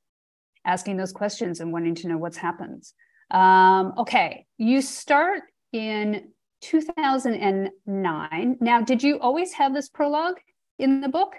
asking 0.66 0.98
those 0.98 1.14
questions 1.14 1.62
and 1.62 1.72
wanting 1.72 1.96
to 1.96 2.10
know 2.10 2.18
what's 2.18 2.36
happened. 2.36 2.84
Um, 3.32 3.94
okay, 3.98 4.46
you 4.58 4.82
start 4.82 5.44
in 5.72 6.32
2009. 6.60 8.58
Now, 8.60 8.82
did 8.82 9.02
you 9.02 9.18
always 9.18 9.54
have 9.54 9.74
this 9.74 9.88
prologue 9.88 10.40
in 10.78 11.00
the 11.00 11.08
book? 11.08 11.36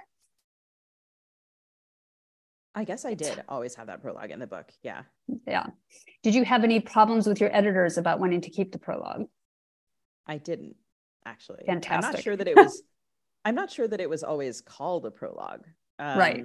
I 2.74 2.84
guess 2.84 3.04
I 3.04 3.14
did 3.14 3.42
always 3.48 3.74
have 3.74 3.88
that 3.88 4.00
prologue 4.00 4.30
in 4.30 4.38
the 4.38 4.46
book. 4.46 4.70
Yeah. 4.82 5.02
Yeah. 5.46 5.66
Did 6.22 6.34
you 6.34 6.44
have 6.44 6.62
any 6.62 6.78
problems 6.80 7.26
with 7.26 7.40
your 7.40 7.54
editors 7.54 7.98
about 7.98 8.20
wanting 8.20 8.42
to 8.42 8.50
keep 8.50 8.72
the 8.72 8.78
prologue? 8.78 9.26
I 10.26 10.38
didn't 10.38 10.76
actually. 11.24 11.64
Fantastic. 11.66 12.04
I'm 12.04 12.12
not 12.12 12.22
sure 12.22 12.36
that 12.36 12.46
it 12.48 12.56
was. 12.56 12.82
I'm 13.44 13.54
not 13.54 13.70
sure 13.70 13.88
that 13.88 14.00
it 14.00 14.08
was 14.08 14.22
always 14.22 14.60
called 14.60 15.06
a 15.06 15.10
prologue. 15.10 15.64
Um, 15.98 16.18
right. 16.18 16.44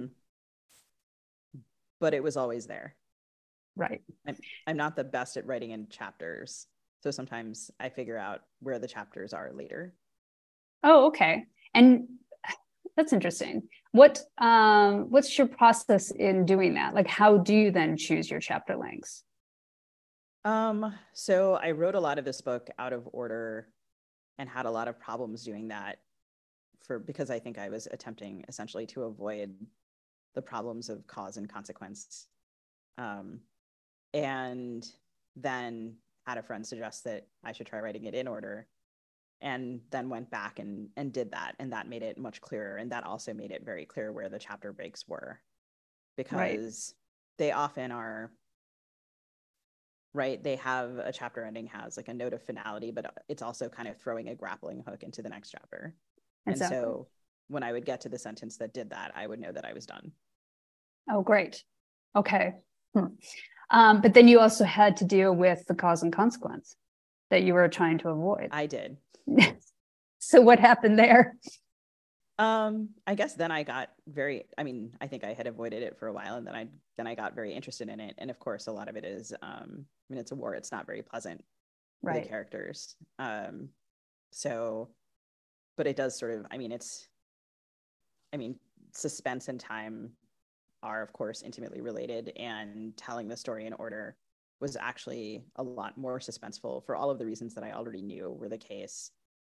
But 2.00 2.14
it 2.14 2.22
was 2.22 2.36
always 2.36 2.66
there. 2.66 2.96
Right. 3.76 4.02
I'm, 4.26 4.36
I'm 4.66 4.76
not 4.76 4.96
the 4.96 5.04
best 5.04 5.36
at 5.36 5.46
writing 5.46 5.70
in 5.70 5.88
chapters, 5.88 6.66
so 7.02 7.10
sometimes 7.10 7.70
I 7.78 7.90
figure 7.90 8.16
out 8.16 8.40
where 8.60 8.78
the 8.78 8.88
chapters 8.88 9.34
are 9.34 9.50
later. 9.52 9.94
Oh, 10.82 11.06
okay. 11.08 11.44
And 11.74 12.08
that's 12.96 13.12
interesting. 13.12 13.62
What 13.92 14.20
um 14.38 15.10
what's 15.10 15.36
your 15.36 15.46
process 15.46 16.10
in 16.10 16.46
doing 16.46 16.74
that? 16.74 16.94
Like 16.94 17.06
how 17.06 17.38
do 17.38 17.54
you 17.54 17.70
then 17.70 17.96
choose 17.96 18.30
your 18.30 18.40
chapter 18.40 18.76
lengths? 18.76 19.24
Um 20.44 20.94
so 21.12 21.54
I 21.54 21.72
wrote 21.72 21.94
a 21.94 22.00
lot 22.00 22.18
of 22.18 22.24
this 22.24 22.40
book 22.40 22.68
out 22.78 22.92
of 22.92 23.08
order 23.12 23.68
and 24.38 24.48
had 24.48 24.66
a 24.66 24.70
lot 24.70 24.88
of 24.88 24.98
problems 24.98 25.44
doing 25.44 25.68
that 25.68 25.98
for 26.82 26.98
because 26.98 27.30
I 27.30 27.38
think 27.38 27.58
I 27.58 27.68
was 27.68 27.88
attempting 27.90 28.44
essentially 28.48 28.86
to 28.88 29.04
avoid 29.04 29.54
the 30.34 30.42
problems 30.42 30.88
of 30.88 31.06
cause 31.06 31.36
and 31.36 31.48
consequence. 31.48 32.26
Um 32.98 33.40
and 34.14 34.86
then 35.36 35.96
had 36.26 36.38
a 36.38 36.42
friend 36.42 36.66
suggest 36.66 37.04
that 37.04 37.26
I 37.44 37.52
should 37.52 37.66
try 37.66 37.80
writing 37.80 38.04
it 38.04 38.14
in 38.14 38.26
order 38.26 38.66
and 39.40 39.80
then 39.90 40.08
went 40.08 40.30
back 40.30 40.58
and 40.58 40.88
and 40.96 41.12
did 41.12 41.30
that 41.32 41.54
and 41.58 41.72
that 41.72 41.88
made 41.88 42.02
it 42.02 42.18
much 42.18 42.40
clearer 42.40 42.76
and 42.76 42.90
that 42.92 43.04
also 43.04 43.34
made 43.34 43.50
it 43.50 43.64
very 43.64 43.84
clear 43.84 44.12
where 44.12 44.28
the 44.28 44.38
chapter 44.38 44.72
breaks 44.72 45.06
were 45.06 45.40
because 46.16 46.32
right. 46.32 46.58
they 47.38 47.52
often 47.52 47.92
are 47.92 48.30
right 50.14 50.42
they 50.42 50.56
have 50.56 50.96
a 50.98 51.12
chapter 51.12 51.44
ending 51.44 51.66
has 51.66 51.96
like 51.96 52.08
a 52.08 52.14
note 52.14 52.32
of 52.32 52.42
finality 52.42 52.90
but 52.90 53.12
it's 53.28 53.42
also 53.42 53.68
kind 53.68 53.88
of 53.88 53.98
throwing 53.98 54.28
a 54.28 54.34
grappling 54.34 54.82
hook 54.86 55.02
into 55.02 55.20
the 55.20 55.28
next 55.28 55.50
chapter 55.50 55.94
exactly. 56.46 56.76
and 56.76 56.84
so 56.84 57.06
when 57.48 57.62
i 57.62 57.72
would 57.72 57.84
get 57.84 58.00
to 58.00 58.08
the 58.08 58.18
sentence 58.18 58.56
that 58.56 58.72
did 58.72 58.90
that 58.90 59.12
i 59.14 59.26
would 59.26 59.38
know 59.38 59.52
that 59.52 59.66
i 59.66 59.74
was 59.74 59.84
done 59.84 60.10
oh 61.10 61.20
great 61.20 61.62
okay 62.16 62.54
hmm. 62.94 63.06
um, 63.70 64.00
but 64.00 64.14
then 64.14 64.26
you 64.28 64.40
also 64.40 64.64
had 64.64 64.96
to 64.96 65.04
deal 65.04 65.34
with 65.34 65.62
the 65.66 65.74
cause 65.74 66.02
and 66.02 66.12
consequence 66.14 66.76
that 67.30 67.42
you 67.42 67.54
were 67.54 67.68
trying 67.68 67.98
to 67.98 68.08
avoid 68.08 68.48
i 68.52 68.66
did 68.66 68.96
so 70.18 70.40
what 70.40 70.58
happened 70.58 70.98
there? 70.98 71.36
Um, 72.38 72.90
I 73.06 73.14
guess 73.14 73.34
then 73.34 73.50
I 73.50 73.62
got 73.62 73.90
very 74.06 74.44
I 74.58 74.62
mean, 74.62 74.92
I 75.00 75.06
think 75.06 75.24
I 75.24 75.32
had 75.32 75.46
avoided 75.46 75.82
it 75.82 75.98
for 75.98 76.08
a 76.08 76.12
while 76.12 76.36
and 76.36 76.46
then 76.46 76.54
I 76.54 76.68
then 76.96 77.06
I 77.06 77.14
got 77.14 77.34
very 77.34 77.54
interested 77.54 77.88
in 77.88 78.00
it. 78.00 78.14
And 78.18 78.30
of 78.30 78.38
course 78.38 78.66
a 78.66 78.72
lot 78.72 78.88
of 78.88 78.96
it 78.96 79.04
is 79.04 79.32
um 79.42 79.86
I 79.86 80.12
mean 80.12 80.20
it's 80.20 80.32
a 80.32 80.34
war, 80.34 80.54
it's 80.54 80.72
not 80.72 80.86
very 80.86 81.02
pleasant 81.02 81.42
for 82.02 82.10
right. 82.10 82.22
the 82.22 82.28
characters. 82.28 82.94
Um 83.18 83.70
so 84.32 84.90
but 85.76 85.86
it 85.86 85.96
does 85.96 86.18
sort 86.18 86.32
of 86.32 86.46
I 86.50 86.58
mean 86.58 86.72
it's 86.72 87.08
I 88.34 88.36
mean 88.36 88.56
suspense 88.92 89.48
and 89.48 89.58
time 89.58 90.10
are 90.82 91.02
of 91.02 91.12
course 91.12 91.42
intimately 91.42 91.80
related 91.80 92.32
and 92.36 92.94
telling 92.96 93.28
the 93.28 93.36
story 93.36 93.66
in 93.66 93.72
order 93.72 94.16
was 94.60 94.76
actually 94.76 95.44
a 95.56 95.62
lot 95.62 95.98
more 95.98 96.18
suspenseful 96.18 96.84
for 96.84 96.96
all 96.96 97.10
of 97.10 97.18
the 97.18 97.26
reasons 97.26 97.54
that 97.54 97.64
I 97.64 97.72
already 97.72 98.02
knew 98.02 98.30
were 98.30 98.48
the 98.48 98.58
case 98.58 99.10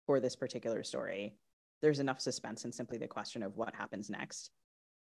for 0.06 0.20
this 0.20 0.36
particular 0.36 0.82
story. 0.82 1.34
There's 1.80 2.00
enough 2.00 2.20
suspense 2.20 2.64
in 2.64 2.72
simply 2.72 2.98
the 2.98 3.08
question 3.08 3.42
of 3.42 3.56
what 3.56 3.74
happens 3.74 4.10
next. 4.10 4.50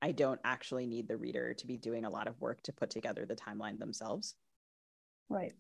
I 0.00 0.12
don't 0.12 0.41
actually 0.45 0.87
need 0.87 1.09
the 1.09 1.17
reader 1.17 1.55
to 1.55 1.67
be 1.67 1.76
doing 1.76 2.05
a 2.05 2.11
lot 2.11 2.29
of 2.29 2.41
work 2.41 2.62
to 2.62 2.73
put 2.73 2.91
together 2.91 3.26
the 3.26 3.37
timeline 3.37 3.79
themselves. 3.79 4.35
Right. 5.29 5.53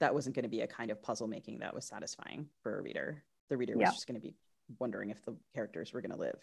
That 0.00 0.14
wasn't 0.14 0.36
going 0.36 0.44
to 0.44 0.48
be 0.48 0.60
a 0.60 0.66
kind 0.66 0.90
of 0.90 1.02
puzzle 1.02 1.26
making 1.26 1.60
that 1.60 1.74
was 1.74 1.86
satisfying 1.86 2.46
for 2.62 2.78
a 2.78 2.82
reader. 2.82 3.24
The 3.48 3.56
reader 3.56 3.76
was 3.76 3.90
just 3.90 4.06
going 4.06 4.20
to 4.20 4.20
be 4.20 4.34
wondering 4.78 5.10
if 5.10 5.24
the 5.24 5.36
characters 5.54 5.92
were 5.92 6.00
going 6.00 6.12
to 6.12 6.18
live. 6.18 6.40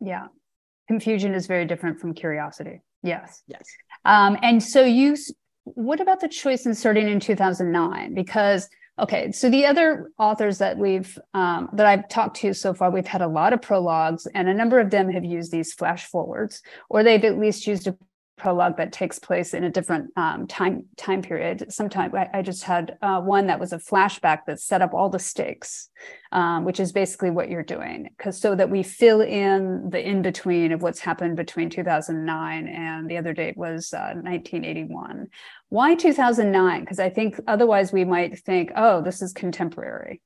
Yeah. 0.00 0.26
Confusion 0.88 1.34
is 1.34 1.46
very 1.46 1.64
different 1.64 2.00
from 2.00 2.12
curiosity. 2.12 2.80
Yes. 3.02 3.42
Yes. 3.46 3.64
Um, 4.04 4.36
and 4.42 4.62
so 4.62 4.82
you 4.82 5.16
what 5.64 6.00
about 6.00 6.20
the 6.20 6.28
choice 6.28 6.66
in 6.66 6.74
starting 6.74 7.08
in 7.08 7.20
2009? 7.20 8.14
Because 8.14 8.68
okay, 8.98 9.32
so 9.32 9.48
the 9.48 9.66
other 9.66 10.10
authors 10.18 10.58
that 10.58 10.76
we've 10.76 11.18
um, 11.34 11.68
that 11.72 11.86
I've 11.86 12.08
talked 12.08 12.36
to 12.38 12.52
so 12.52 12.74
far, 12.74 12.90
we've 12.90 13.06
had 13.06 13.22
a 13.22 13.28
lot 13.28 13.52
of 13.52 13.62
prologues, 13.62 14.26
and 14.34 14.48
a 14.48 14.54
number 14.54 14.78
of 14.78 14.90
them 14.90 15.10
have 15.10 15.24
used 15.24 15.52
these 15.52 15.72
flash 15.72 16.06
forwards, 16.06 16.62
or 16.88 17.02
they've 17.02 17.24
at 17.24 17.38
least 17.38 17.66
used 17.66 17.86
a 17.86 17.96
prologue 18.42 18.76
that 18.76 18.92
takes 18.92 19.20
place 19.20 19.54
in 19.54 19.62
a 19.62 19.70
different 19.70 20.10
um, 20.16 20.48
time 20.48 20.84
time 20.96 21.22
period. 21.22 21.72
Sometimes 21.72 22.12
I, 22.12 22.28
I 22.34 22.42
just 22.42 22.64
had 22.64 22.98
uh, 23.00 23.20
one 23.20 23.46
that 23.46 23.60
was 23.60 23.72
a 23.72 23.78
flashback 23.78 24.40
that 24.48 24.58
set 24.58 24.82
up 24.82 24.92
all 24.92 25.08
the 25.08 25.20
stakes, 25.20 25.88
um, 26.32 26.64
which 26.64 26.80
is 26.80 26.90
basically 26.90 27.30
what 27.30 27.48
you're 27.48 27.62
doing, 27.62 28.08
because 28.18 28.40
so 28.40 28.56
that 28.56 28.68
we 28.68 28.82
fill 28.82 29.20
in 29.20 29.90
the 29.90 30.04
in 30.04 30.22
between 30.22 30.72
of 30.72 30.82
what's 30.82 30.98
happened 30.98 31.36
between 31.36 31.70
2009 31.70 32.66
and 32.66 33.08
the 33.08 33.16
other 33.16 33.32
date 33.32 33.56
was 33.56 33.94
uh, 33.94 34.12
1981. 34.14 35.28
Why 35.68 35.94
2009? 35.94 36.80
Because 36.80 36.98
I 36.98 37.10
think 37.10 37.40
otherwise 37.46 37.92
we 37.92 38.04
might 38.04 38.40
think, 38.40 38.72
oh, 38.74 39.02
this 39.02 39.22
is 39.22 39.32
contemporary. 39.32 40.20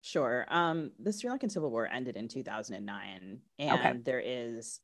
Sure. 0.00 0.46
Um, 0.48 0.92
the 1.02 1.12
Sri 1.12 1.28
Lankan 1.28 1.50
Civil 1.50 1.70
War 1.70 1.88
ended 1.90 2.16
in 2.16 2.28
2009, 2.28 3.38
and 3.58 3.80
okay. 3.80 3.98
there 4.04 4.22
is 4.24 4.80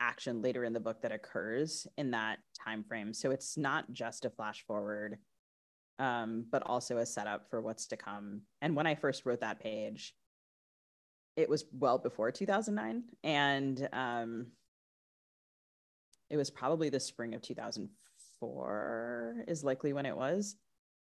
action 0.00 0.42
later 0.42 0.64
in 0.64 0.72
the 0.72 0.80
book 0.80 1.02
that 1.02 1.12
occurs 1.12 1.86
in 1.96 2.10
that 2.12 2.38
time 2.58 2.84
frame. 2.84 3.12
So 3.12 3.30
it's 3.30 3.56
not 3.56 3.92
just 3.92 4.24
a 4.24 4.30
flash 4.30 4.64
forward, 4.66 5.18
um, 5.98 6.46
but 6.50 6.62
also 6.64 6.98
a 6.98 7.06
setup 7.06 7.48
for 7.50 7.60
what's 7.60 7.86
to 7.88 7.96
come. 7.96 8.42
And 8.60 8.76
when 8.76 8.86
I 8.86 8.94
first 8.94 9.24
wrote 9.24 9.40
that 9.40 9.60
page, 9.60 10.14
it 11.36 11.48
was 11.48 11.64
well 11.72 11.98
before 11.98 12.30
2009, 12.30 13.04
and 13.22 13.88
um, 13.92 14.46
it 16.30 16.36
was 16.36 16.50
probably 16.50 16.88
the 16.88 17.00
spring 17.00 17.34
of 17.34 17.42
2004 17.42 19.44
is 19.46 19.62
likely 19.62 19.92
when 19.92 20.06
it 20.06 20.16
was. 20.16 20.56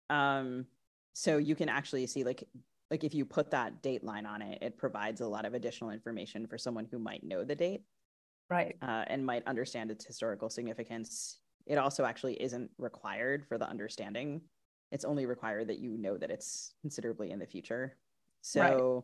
Um, 0.10 0.66
so 1.14 1.38
you 1.38 1.56
can 1.56 1.70
actually 1.70 2.06
see 2.08 2.24
like 2.24 2.44
like 2.90 3.04
if 3.04 3.14
you 3.14 3.26
put 3.26 3.52
that 3.52 3.82
date 3.82 4.04
line 4.04 4.26
on 4.26 4.42
it, 4.42 4.60
it 4.62 4.78
provides 4.78 5.20
a 5.20 5.28
lot 5.28 5.46
of 5.46 5.54
additional 5.54 5.92
information 5.92 6.48
for 6.48 6.58
someone 6.58 6.88
who 6.90 7.00
might 7.00 7.24
know 7.24 7.44
the 7.44 7.56
date 7.56 7.84
right 8.50 8.76
uh, 8.82 9.04
and 9.08 9.26
might 9.26 9.46
understand 9.48 9.92
its 9.92 10.06
historical 10.06 10.50
significance 10.50 11.40
it 11.66 11.78
also 11.78 12.06
actually 12.06 12.42
isn't 12.42 12.70
required 12.78 13.46
for 13.48 13.58
the 13.58 13.68
understanding 13.68 14.42
it's 14.92 15.06
only 15.06 15.26
required 15.26 15.68
that 15.68 15.80
you 15.80 15.98
know 15.98 16.18
that 16.18 16.32
it's 16.32 16.74
considerably 16.82 17.32
in 17.32 17.40
the 17.40 17.46
future 17.46 17.98
so 18.42 18.62
right. 18.62 19.04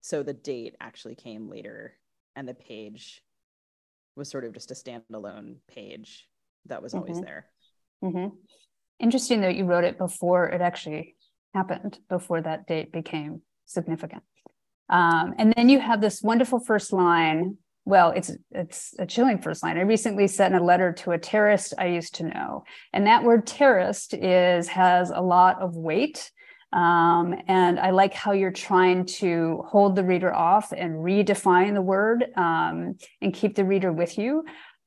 so 0.00 0.22
the 0.22 0.32
date 0.32 0.74
actually 0.80 1.14
came 1.14 1.48
later 1.48 1.94
and 2.36 2.48
the 2.48 2.54
page 2.54 3.22
was 4.16 4.28
sort 4.28 4.44
of 4.44 4.52
just 4.52 4.70
a 4.70 4.74
standalone 4.74 5.56
page 5.68 6.28
that 6.66 6.82
was 6.82 6.94
always 6.94 7.16
mm-hmm. 7.16 7.24
there 7.24 7.46
mm-hmm. 8.02 8.34
interesting 9.00 9.40
that 9.40 9.54
you 9.54 9.64
wrote 9.64 9.84
it 9.84 9.98
before 9.98 10.48
it 10.48 10.60
actually 10.60 11.14
happened 11.54 11.98
before 12.08 12.40
that 12.40 12.66
date 12.66 12.92
became 12.92 13.40
significant 13.66 14.22
um, 14.90 15.34
and 15.38 15.54
then 15.56 15.68
you 15.68 15.80
have 15.80 16.00
this 16.00 16.20
wonderful 16.20 16.60
first 16.60 16.92
line 16.92 17.56
well, 17.84 18.10
it's 18.10 18.30
it's 18.50 18.94
a 18.98 19.06
chilling 19.06 19.38
first 19.38 19.62
line. 19.62 19.76
I 19.76 19.82
recently 19.82 20.26
sent 20.26 20.54
a 20.54 20.62
letter 20.62 20.92
to 20.92 21.12
a 21.12 21.18
terrorist 21.18 21.74
I 21.78 21.86
used 21.86 22.14
to 22.16 22.24
know, 22.24 22.64
and 22.92 23.06
that 23.06 23.24
word 23.24 23.46
terrorist 23.46 24.14
is 24.14 24.68
has 24.68 25.10
a 25.10 25.20
lot 25.20 25.60
of 25.60 25.76
weight. 25.76 26.30
Um, 26.72 27.36
and 27.46 27.78
I 27.78 27.90
like 27.90 28.14
how 28.14 28.32
you're 28.32 28.50
trying 28.50 29.06
to 29.06 29.62
hold 29.68 29.94
the 29.94 30.02
reader 30.02 30.34
off 30.34 30.72
and 30.72 30.94
redefine 30.94 31.74
the 31.74 31.82
word 31.82 32.24
um, 32.36 32.96
and 33.20 33.32
keep 33.32 33.54
the 33.54 33.64
reader 33.64 33.92
with 33.92 34.18
you, 34.18 34.44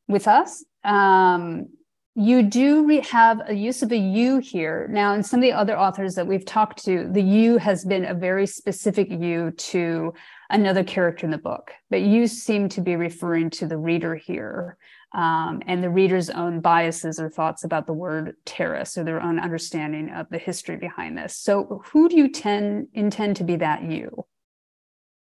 with 0.10 0.28
us. 0.28 0.66
Um, 0.84 1.68
you 2.14 2.44
do 2.44 2.86
re- 2.86 3.02
have 3.02 3.42
a 3.48 3.54
use 3.54 3.84
of 3.84 3.92
a 3.94 3.98
you 3.98 4.40
here. 4.40 4.90
Now, 4.92 5.14
in 5.14 5.24
some 5.24 5.40
of 5.40 5.44
the 5.44 5.54
other 5.54 5.78
authors 5.78 6.16
that 6.16 6.28
we've 6.28 6.44
talked 6.44 6.84
to, 6.86 7.08
the 7.10 7.22
you 7.22 7.58
has 7.58 7.86
been 7.86 8.04
a 8.04 8.14
very 8.14 8.48
specific 8.48 9.10
you 9.10 9.52
to 9.52 10.14
another 10.50 10.84
character 10.84 11.26
in 11.26 11.32
the 11.32 11.38
book, 11.38 11.72
but 11.90 12.02
you 12.02 12.28
seem 12.28 12.70
to 12.70 12.82
be 12.82 12.96
referring 12.96 13.50
to 13.50 13.68
the 13.68 13.78
reader 13.78 14.16
here 14.16 14.78
um, 15.14 15.62
and 15.66 15.84
the 15.84 15.90
reader's 15.90 16.30
own 16.30 16.60
biases 16.60 17.20
or 17.20 17.30
thoughts 17.30 17.64
about 17.64 17.88
the 17.88 17.94
word 17.94 18.36
terrorist 18.46 18.98
or 18.98 19.04
their 19.04 19.22
own 19.22 19.40
understanding 19.40 20.10
of 20.10 20.28
the 20.30 20.38
history 20.38 20.78
behind 20.78 21.18
this. 21.18 21.36
So, 21.38 21.82
who 21.86 22.10
do 22.10 22.18
you 22.18 22.30
tend 22.30 22.88
intend 22.94 23.38
to 23.38 23.44
be 23.44 23.56
that 23.58 23.84
you? 23.84 24.26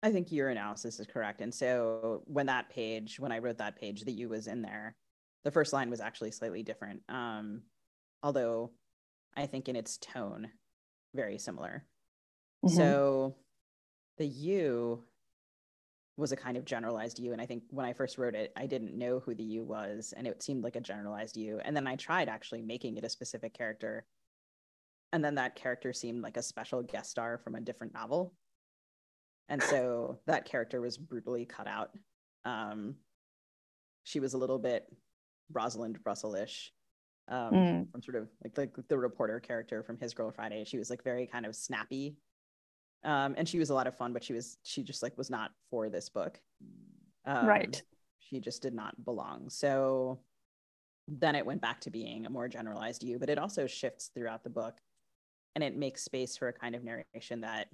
I 0.03 0.11
think 0.11 0.31
your 0.31 0.49
analysis 0.49 0.99
is 0.99 1.07
correct. 1.07 1.41
And 1.41 1.53
so, 1.53 2.21
when 2.25 2.47
that 2.47 2.69
page, 2.69 3.19
when 3.19 3.31
I 3.31 3.39
wrote 3.39 3.57
that 3.59 3.79
page, 3.79 4.03
the 4.03 4.11
you 4.11 4.29
was 4.29 4.47
in 4.47 4.61
there. 4.61 4.95
The 5.43 5.51
first 5.51 5.71
line 5.71 5.89
was 5.89 6.01
actually 6.01 6.31
slightly 6.31 6.63
different, 6.63 7.01
um, 7.07 7.61
although 8.21 8.71
I 9.35 9.45
think 9.45 9.69
in 9.69 9.77
its 9.77 9.97
tone, 9.97 10.49
very 11.15 11.37
similar. 11.37 11.85
Mm-hmm. 12.65 12.75
So, 12.75 13.35
the 14.17 14.27
you 14.27 15.03
was 16.17 16.31
a 16.31 16.35
kind 16.35 16.57
of 16.57 16.65
generalized 16.65 17.19
you. 17.19 17.31
And 17.31 17.39
I 17.39 17.45
think 17.45 17.63
when 17.69 17.85
I 17.85 17.93
first 17.93 18.17
wrote 18.17 18.33
it, 18.33 18.51
I 18.57 18.65
didn't 18.65 18.97
know 18.97 19.19
who 19.19 19.35
the 19.35 19.43
you 19.43 19.63
was, 19.63 20.13
and 20.17 20.25
it 20.25 20.41
seemed 20.41 20.63
like 20.63 20.75
a 20.75 20.81
generalized 20.81 21.37
you. 21.37 21.59
And 21.63 21.75
then 21.75 21.85
I 21.85 21.95
tried 21.95 22.27
actually 22.27 22.63
making 22.63 22.97
it 22.97 23.03
a 23.03 23.09
specific 23.09 23.53
character. 23.53 24.05
And 25.13 25.23
then 25.23 25.35
that 25.35 25.55
character 25.55 25.93
seemed 25.93 26.23
like 26.23 26.35
a 26.35 26.41
special 26.41 26.81
guest 26.81 27.11
star 27.11 27.37
from 27.37 27.55
a 27.55 27.61
different 27.61 27.93
novel. 27.93 28.33
And 29.47 29.61
so 29.61 30.19
that 30.27 30.45
character 30.45 30.81
was 30.81 30.97
brutally 30.97 31.45
cut 31.45 31.67
out. 31.67 31.91
Um, 32.45 32.95
she 34.03 34.19
was 34.19 34.33
a 34.33 34.37
little 34.37 34.59
bit 34.59 34.85
Rosalind 35.53 35.99
Russell-ish 36.03 36.73
um, 37.29 37.53
mm. 37.53 37.91
from 37.91 38.01
sort 38.01 38.15
of 38.15 38.27
like 38.43 38.55
the, 38.55 38.69
the 38.89 38.97
reporter 38.97 39.39
character 39.39 39.83
from 39.83 39.99
His 39.99 40.15
Girl 40.15 40.31
Friday. 40.31 40.65
She 40.65 40.79
was 40.79 40.89
like 40.89 41.03
very 41.03 41.27
kind 41.27 41.45
of 41.45 41.55
snappy 41.55 42.15
um, 43.07 43.33
and 43.37 43.49
she 43.49 43.57
was 43.57 43.71
a 43.71 43.73
lot 43.73 43.87
of 43.87 43.97
fun 43.97 44.13
but 44.13 44.23
she 44.23 44.33
was 44.33 44.57
she 44.63 44.83
just 44.83 45.01
like 45.01 45.17
was 45.17 45.29
not 45.29 45.51
for 45.69 45.89
this 45.89 46.09
book. 46.09 46.39
Um, 47.25 47.45
right. 47.45 47.81
she 48.19 48.39
just 48.39 48.61
did 48.61 48.73
not 48.73 49.03
belong. 49.03 49.49
So 49.49 50.19
then 51.07 51.35
it 51.35 51.45
went 51.45 51.61
back 51.61 51.81
to 51.81 51.89
being 51.89 52.25
a 52.25 52.29
more 52.29 52.47
generalized 52.47 53.03
you 53.03 53.17
but 53.17 53.29
it 53.29 53.39
also 53.39 53.65
shifts 53.65 54.11
throughout 54.13 54.43
the 54.43 54.49
book. 54.49 54.77
And 55.55 55.63
it 55.63 55.75
makes 55.75 56.03
space 56.03 56.37
for 56.37 56.49
a 56.49 56.53
kind 56.53 56.75
of 56.75 56.83
narration 56.83 57.41
that 57.41 57.69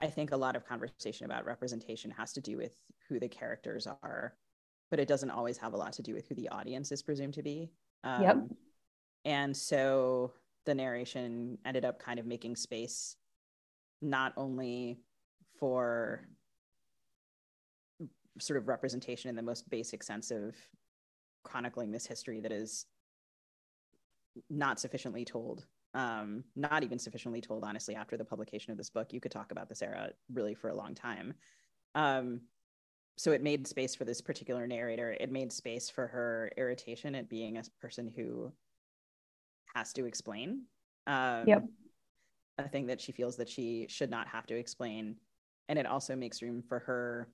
i 0.00 0.06
think 0.06 0.32
a 0.32 0.36
lot 0.36 0.56
of 0.56 0.66
conversation 0.66 1.24
about 1.24 1.44
representation 1.44 2.10
has 2.10 2.32
to 2.32 2.40
do 2.40 2.56
with 2.56 2.76
who 3.08 3.20
the 3.20 3.28
characters 3.28 3.86
are 3.86 4.34
but 4.90 4.98
it 4.98 5.08
doesn't 5.08 5.30
always 5.30 5.56
have 5.56 5.72
a 5.72 5.76
lot 5.76 5.92
to 5.92 6.02
do 6.02 6.14
with 6.14 6.28
who 6.28 6.34
the 6.34 6.48
audience 6.48 6.92
is 6.92 7.02
presumed 7.02 7.34
to 7.34 7.42
be. 7.42 7.70
Um, 8.04 8.22
yep 8.22 8.36
and 9.24 9.56
so 9.56 10.32
the 10.66 10.74
narration 10.74 11.58
ended 11.64 11.84
up 11.84 11.98
kind 11.98 12.18
of 12.18 12.26
making 12.26 12.56
space 12.56 13.16
not 14.04 14.32
only 14.36 15.00
for 15.58 16.28
sort 18.38 18.58
of 18.58 18.68
representation 18.68 19.30
in 19.30 19.36
the 19.36 19.42
most 19.42 19.68
basic 19.70 20.02
sense 20.02 20.30
of 20.30 20.54
chronicling 21.42 21.90
this 21.90 22.06
history 22.06 22.40
that 22.40 22.52
is 22.52 22.86
not 24.50 24.80
sufficiently 24.80 25.24
told 25.24 25.64
um, 25.94 26.42
not 26.56 26.82
even 26.82 26.98
sufficiently 26.98 27.40
told 27.40 27.62
honestly 27.62 27.94
after 27.94 28.16
the 28.16 28.24
publication 28.24 28.72
of 28.72 28.76
this 28.76 28.90
book 28.90 29.12
you 29.12 29.20
could 29.20 29.30
talk 29.30 29.52
about 29.52 29.68
this 29.68 29.80
era 29.80 30.10
really 30.32 30.54
for 30.54 30.70
a 30.70 30.74
long 30.74 30.94
time. 30.94 31.34
Um, 31.94 32.40
so 33.16 33.30
it 33.30 33.44
made 33.44 33.68
space 33.68 33.94
for 33.94 34.04
this 34.04 34.20
particular 34.20 34.66
narrator. 34.66 35.16
It 35.20 35.30
made 35.30 35.52
space 35.52 35.88
for 35.88 36.08
her 36.08 36.50
irritation 36.56 37.14
at 37.14 37.28
being 37.28 37.58
a 37.58 37.62
person 37.80 38.12
who 38.14 38.50
has 39.76 39.92
to 39.92 40.04
explain. 40.04 40.62
Um, 41.06 41.44
yep 41.46 41.62
a 42.58 42.68
thing 42.68 42.86
that 42.86 43.00
she 43.00 43.12
feels 43.12 43.36
that 43.36 43.48
she 43.48 43.86
should 43.88 44.10
not 44.10 44.28
have 44.28 44.46
to 44.46 44.56
explain. 44.56 45.16
And 45.68 45.78
it 45.78 45.86
also 45.86 46.14
makes 46.14 46.42
room 46.42 46.62
for 46.62 46.80
her 46.80 47.28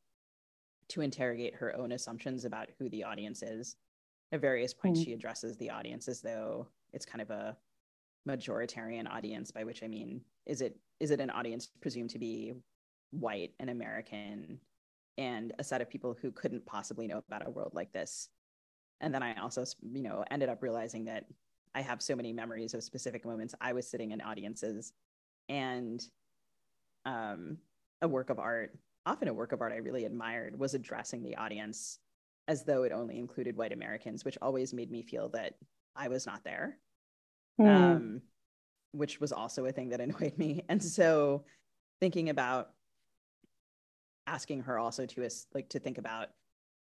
to 0.89 1.01
interrogate 1.01 1.55
her 1.55 1.77
own 1.77 1.93
assumptions 1.93 2.45
about 2.45 2.69
who 2.79 2.89
the 2.89 3.05
audience 3.05 3.43
is. 3.43 3.77
At 4.33 4.41
various 4.41 4.73
points, 4.73 5.01
mm 5.01 5.05
she 5.05 5.13
addresses 5.13 5.57
the 5.57 5.71
audience 5.71 6.09
as 6.09 6.21
though 6.21 6.69
it's 6.93 7.07
kind 7.07 7.21
of 7.21 7.31
a 7.31 7.57
majoritarian 8.29 9.11
audience, 9.11 9.51
by 9.51 9.65
which 9.65 9.83
I 9.83 9.89
mean, 9.89 10.21
is 10.47 10.61
it 10.61 10.79
is 11.01 11.11
it 11.11 11.21
an 11.21 11.31
audience 11.31 11.69
presumed 11.81 12.11
to 12.11 12.19
be 12.19 12.55
white 13.11 13.55
and 13.59 13.71
American 13.71 14.61
and 15.19 15.53
a 15.59 15.65
set 15.65 15.81
of 15.81 15.91
people 15.91 16.17
who 16.21 16.31
couldn't 16.31 16.67
possibly 16.67 17.07
know 17.07 17.23
about 17.27 17.47
a 17.47 17.51
world 17.51 17.73
like 17.75 17.93
this? 17.93 18.29
And 19.01 19.15
then 19.15 19.23
I 19.23 19.35
also, 19.41 19.65
you 19.93 20.03
know, 20.03 20.25
ended 20.31 20.49
up 20.49 20.63
realizing 20.63 21.07
that 21.07 21.25
I 21.75 21.81
have 21.81 22.03
so 22.03 22.15
many 22.15 22.33
memories 22.33 22.75
of 22.75 22.83
specific 22.83 23.25
moments 23.25 23.55
I 23.61 23.73
was 23.73 23.89
sitting 23.89 24.11
in 24.11 24.21
audiences 24.21 24.93
and 25.51 26.03
um, 27.05 27.59
a 28.01 28.09
work 28.09 28.31
of 28.31 28.39
art, 28.39 28.79
often 29.05 29.29
a 29.29 29.35
work 29.35 29.53
of 29.53 29.61
art 29.61 29.73
I 29.73 29.79
really 29.79 30.05
admired, 30.05 30.59
was 30.59 30.75
addressing 30.75 31.23
the 31.23 31.37
audience 31.37 31.99
as 32.49 32.65
though 32.65 32.85
it 32.85 32.93
only 32.93 33.19
included 33.19 33.57
white 33.57 33.73
Americans, 33.73 34.25
which 34.25 34.39
always 34.41 34.73
made 34.73 34.91
me 34.91 35.03
feel 35.03 35.29
that 35.31 35.55
I 35.95 36.09
was 36.09 36.25
not 36.25 36.45
there. 36.45 36.79
Mm. 37.61 37.67
Um, 37.67 38.23
which 38.93 39.21
was 39.21 39.33
also 39.33 39.67
a 39.67 39.73
thing 39.73 39.91
that 39.91 40.01
annoyed 40.01 40.39
me. 40.39 40.65
And 40.69 40.83
so 40.83 41.45
thinking 42.01 42.31
about 42.31 42.71
asking 44.27 44.63
her 44.63 44.79
also 44.79 45.05
to 45.07 45.29
like 45.53 45.69
to 45.71 45.81
think 45.81 45.99
about 45.99 46.29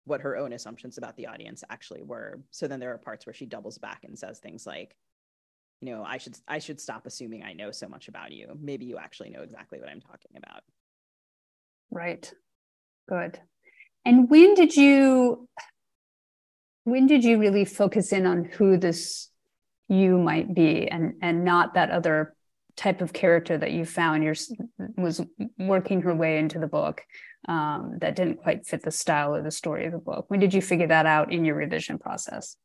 what 0.05 0.21
her 0.21 0.37
own 0.37 0.53
assumptions 0.53 0.99
about 0.99 1.17
the 1.17 1.27
audience 1.27 1.65
actually 1.71 2.03
were. 2.03 2.41
So 2.51 2.69
then 2.69 2.81
there 2.81 2.93
are 2.93 2.99
parts 2.99 3.27
where 3.27 3.35
she 3.35 3.47
doubles 3.47 3.79
back 3.79 4.05
and 4.05 4.19
says 4.19 4.39
things 4.39 4.67
like, 4.67 4.97
you 5.81 5.91
know 5.91 6.03
i 6.03 6.19
should 6.19 6.37
i 6.49 6.59
should 6.59 6.81
stop 6.81 7.07
assuming 7.07 7.43
i 7.43 7.53
know 7.53 7.71
so 7.71 7.89
much 7.89 8.09
about 8.09 8.33
you. 8.33 8.59
Maybe 8.61 8.87
you 8.87 8.99
actually 8.99 9.31
know 9.31 9.43
exactly 9.43 9.79
what 9.81 9.89
i'm 9.89 10.01
talking 10.01 10.33
about. 10.37 10.63
Right. 11.91 12.33
Good. 13.09 13.39
And 14.05 14.29
when 14.29 14.55
did 14.55 14.77
you 14.77 15.49
when 16.85 17.07
did 17.07 17.25
you 17.25 17.39
really 17.39 17.65
focus 17.65 18.13
in 18.13 18.27
on 18.27 18.45
who 18.45 18.77
this 18.77 19.31
you 19.89 20.19
might 20.19 20.55
be 20.55 20.89
and 20.89 21.15
and 21.23 21.45
not 21.45 21.75
that 21.75 21.91
other 21.91 22.35
type 22.77 23.01
of 23.01 23.13
character 23.13 23.57
that 23.57 23.73
you 23.73 23.85
found 23.85 24.23
your 24.23 24.35
was 24.97 25.23
working 25.59 26.03
her 26.03 26.15
way 26.15 26.39
into 26.39 26.59
the 26.59 26.67
book 26.67 27.03
um, 27.49 27.97
that 28.01 28.15
didn't 28.15 28.37
quite 28.37 28.67
fit 28.67 28.83
the 28.83 28.91
style 28.91 29.35
or 29.35 29.43
the 29.43 29.51
story 29.51 29.87
of 29.87 29.93
the 29.93 29.99
book? 29.99 30.27
When 30.29 30.41
did 30.41 30.53
you 30.53 30.61
figure 30.61 30.89
that 30.89 31.07
out 31.07 31.33
in 31.33 31.45
your 31.45 31.55
revision 31.55 31.99
process? 31.99 32.57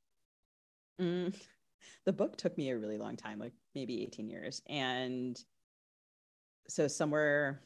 Mm, 1.00 1.36
the 2.06 2.14
book 2.14 2.38
took 2.38 2.58
me 2.58 2.70
a 2.70 2.78
really 2.78 2.98
long 2.98 3.16
time, 3.16 3.40
like 3.40 3.54
maybe 3.76 4.04
18 4.04 4.30
years. 4.30 4.62
And 4.68 5.40
so 6.68 6.88
somewhere 6.88 7.62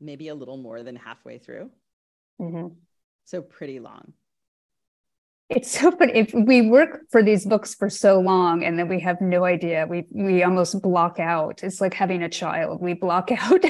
maybe 0.00 0.28
a 0.28 0.34
little 0.34 0.56
more 0.56 0.82
than 0.82 0.96
halfway 0.96 1.38
through. 1.38 1.70
Mm-hmm. 2.40 2.74
So 3.24 3.40
pretty 3.40 3.78
long. 3.80 4.12
It's 5.48 5.70
so 5.70 5.90
funny. 5.90 6.14
If 6.14 6.32
we 6.32 6.62
work 6.62 7.02
for 7.10 7.22
these 7.22 7.44
books 7.44 7.74
for 7.74 7.90
so 7.90 8.20
long 8.20 8.64
and 8.64 8.78
then 8.78 8.88
we 8.88 9.00
have 9.00 9.20
no 9.20 9.44
idea, 9.44 9.86
we 9.88 10.06
we 10.10 10.42
almost 10.42 10.80
block 10.80 11.20
out. 11.20 11.62
It's 11.62 11.80
like 11.80 11.94
having 11.94 12.22
a 12.22 12.28
child. 12.28 12.80
We 12.80 12.94
block 12.94 13.30
out 13.38 13.62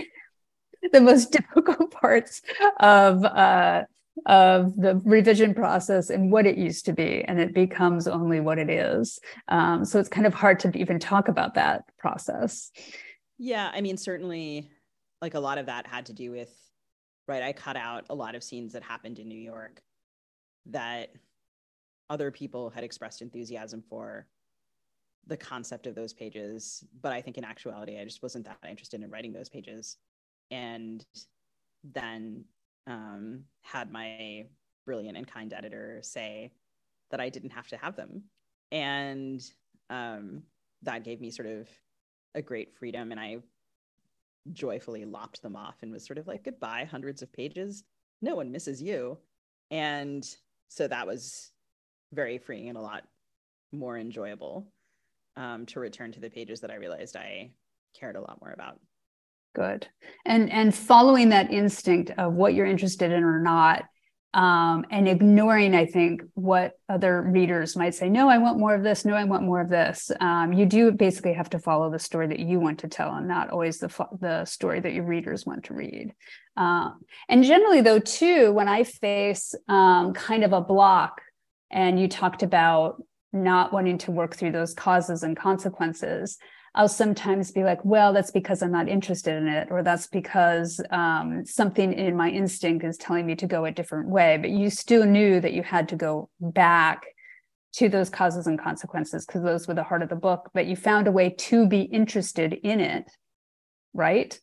the 0.92 1.00
most 1.00 1.32
difficult 1.32 1.90
parts 1.90 2.40
of 2.78 3.24
uh, 3.24 3.82
of 4.26 4.76
the 4.76 5.00
revision 5.04 5.54
process 5.54 6.10
and 6.10 6.30
what 6.30 6.46
it 6.46 6.56
used 6.56 6.84
to 6.86 6.92
be, 6.92 7.24
and 7.26 7.40
it 7.40 7.54
becomes 7.54 8.06
only 8.06 8.40
what 8.40 8.58
it 8.58 8.70
is. 8.70 9.18
Um, 9.48 9.84
so 9.84 9.98
it's 9.98 10.08
kind 10.08 10.26
of 10.26 10.34
hard 10.34 10.60
to 10.60 10.76
even 10.78 10.98
talk 10.98 11.28
about 11.28 11.54
that 11.54 11.84
process. 11.98 12.70
Yeah, 13.38 13.70
I 13.72 13.80
mean, 13.80 13.96
certainly, 13.96 14.70
like 15.20 15.34
a 15.34 15.40
lot 15.40 15.58
of 15.58 15.66
that 15.66 15.86
had 15.86 16.06
to 16.06 16.12
do 16.12 16.30
with, 16.30 16.54
right? 17.26 17.42
I 17.42 17.52
cut 17.52 17.76
out 17.76 18.06
a 18.10 18.14
lot 18.14 18.34
of 18.34 18.44
scenes 18.44 18.72
that 18.74 18.82
happened 18.82 19.18
in 19.18 19.28
New 19.28 19.38
York 19.38 19.82
that 20.66 21.10
other 22.10 22.30
people 22.30 22.70
had 22.70 22.84
expressed 22.84 23.22
enthusiasm 23.22 23.82
for 23.88 24.26
the 25.26 25.36
concept 25.36 25.86
of 25.86 25.94
those 25.94 26.12
pages 26.12 26.84
but 27.00 27.12
i 27.12 27.20
think 27.20 27.38
in 27.38 27.44
actuality 27.44 27.98
i 27.98 28.04
just 28.04 28.22
wasn't 28.22 28.44
that 28.44 28.58
interested 28.68 29.02
in 29.02 29.10
writing 29.10 29.32
those 29.32 29.48
pages 29.48 29.96
and 30.50 31.04
then 31.84 32.44
um, 32.86 33.44
had 33.62 33.90
my 33.90 34.46
brilliant 34.84 35.16
and 35.16 35.26
kind 35.26 35.52
editor 35.52 36.00
say 36.02 36.52
that 37.10 37.20
I 37.20 37.28
didn't 37.28 37.50
have 37.50 37.68
to 37.68 37.76
have 37.76 37.96
them. 37.96 38.24
And 38.70 39.42
um, 39.90 40.42
that 40.82 41.04
gave 41.04 41.20
me 41.20 41.30
sort 41.30 41.48
of 41.48 41.68
a 42.34 42.42
great 42.42 42.74
freedom. 42.74 43.12
And 43.12 43.20
I 43.20 43.38
joyfully 44.52 45.04
lopped 45.04 45.42
them 45.42 45.54
off 45.54 45.76
and 45.82 45.92
was 45.92 46.04
sort 46.04 46.18
of 46.18 46.26
like, 46.26 46.44
goodbye, 46.44 46.88
hundreds 46.90 47.22
of 47.22 47.32
pages. 47.32 47.84
No 48.20 48.34
one 48.34 48.50
misses 48.50 48.82
you. 48.82 49.18
And 49.70 50.26
so 50.68 50.88
that 50.88 51.06
was 51.06 51.52
very 52.12 52.38
freeing 52.38 52.68
and 52.68 52.78
a 52.78 52.82
lot 52.82 53.04
more 53.72 53.98
enjoyable 53.98 54.72
um, 55.36 55.66
to 55.66 55.80
return 55.80 56.12
to 56.12 56.20
the 56.20 56.30
pages 56.30 56.60
that 56.60 56.70
I 56.70 56.76
realized 56.76 57.16
I 57.16 57.50
cared 57.98 58.16
a 58.16 58.20
lot 58.20 58.40
more 58.40 58.52
about 58.52 58.78
good. 59.54 59.86
And 60.24 60.50
and 60.50 60.74
following 60.74 61.30
that 61.30 61.52
instinct 61.52 62.12
of 62.18 62.34
what 62.34 62.54
you're 62.54 62.66
interested 62.66 63.12
in 63.12 63.24
or 63.24 63.40
not 63.40 63.84
um, 64.34 64.86
and 64.90 65.08
ignoring 65.08 65.74
i 65.74 65.84
think 65.84 66.22
what 66.34 66.72
other 66.88 67.20
readers 67.20 67.76
might 67.76 67.94
say 67.94 68.08
no 68.08 68.28
i 68.28 68.38
want 68.38 68.58
more 68.58 68.74
of 68.74 68.82
this. 68.82 69.04
No 69.04 69.14
i 69.14 69.24
want 69.24 69.44
more 69.44 69.60
of 69.60 69.68
this. 69.68 70.10
Um, 70.20 70.52
you 70.52 70.66
do 70.66 70.90
basically 70.92 71.34
have 71.34 71.50
to 71.50 71.58
follow 71.58 71.90
the 71.90 71.98
story 71.98 72.28
that 72.28 72.38
you 72.38 72.58
want 72.58 72.80
to 72.80 72.88
tell 72.88 73.14
and 73.14 73.28
not 73.28 73.50
always 73.50 73.78
the 73.78 73.88
the 74.20 74.44
story 74.44 74.80
that 74.80 74.94
your 74.94 75.04
readers 75.04 75.44
want 75.44 75.64
to 75.64 75.74
read. 75.74 76.14
Um, 76.56 77.00
and 77.28 77.44
generally 77.44 77.80
though 77.80 77.98
too 77.98 78.52
when 78.52 78.68
i 78.68 78.84
face 78.84 79.54
um, 79.68 80.14
kind 80.14 80.44
of 80.44 80.52
a 80.52 80.60
block 80.60 81.20
and 81.70 81.98
you 81.98 82.08
talked 82.08 82.42
about 82.42 83.02
not 83.32 83.72
wanting 83.72 83.98
to 83.98 84.10
work 84.10 84.36
through 84.36 84.52
those 84.52 84.74
causes 84.74 85.22
and 85.22 85.36
consequences 85.36 86.38
I'll 86.74 86.88
sometimes 86.88 87.50
be 87.50 87.64
like, 87.64 87.84
well, 87.84 88.14
that's 88.14 88.30
because 88.30 88.62
I'm 88.62 88.72
not 88.72 88.88
interested 88.88 89.36
in 89.36 89.46
it, 89.46 89.68
or 89.70 89.82
that's 89.82 90.06
because 90.06 90.80
um, 90.90 91.44
something 91.44 91.92
in 91.92 92.16
my 92.16 92.30
instinct 92.30 92.84
is 92.84 92.96
telling 92.96 93.26
me 93.26 93.34
to 93.36 93.46
go 93.46 93.66
a 93.66 93.70
different 93.70 94.08
way. 94.08 94.38
But 94.38 94.50
you 94.50 94.70
still 94.70 95.04
knew 95.04 95.40
that 95.40 95.52
you 95.52 95.62
had 95.62 95.88
to 95.90 95.96
go 95.96 96.30
back 96.40 97.02
to 97.74 97.88
those 97.88 98.10
causes 98.10 98.46
and 98.46 98.58
consequences 98.58 99.26
because 99.26 99.42
those 99.42 99.68
were 99.68 99.74
the 99.74 99.82
heart 99.82 100.02
of 100.02 100.08
the 100.08 100.16
book, 100.16 100.50
but 100.54 100.66
you 100.66 100.76
found 100.76 101.08
a 101.08 101.12
way 101.12 101.30
to 101.30 101.66
be 101.66 101.82
interested 101.82 102.52
in 102.52 102.80
it, 102.80 103.10
right? 103.94 104.38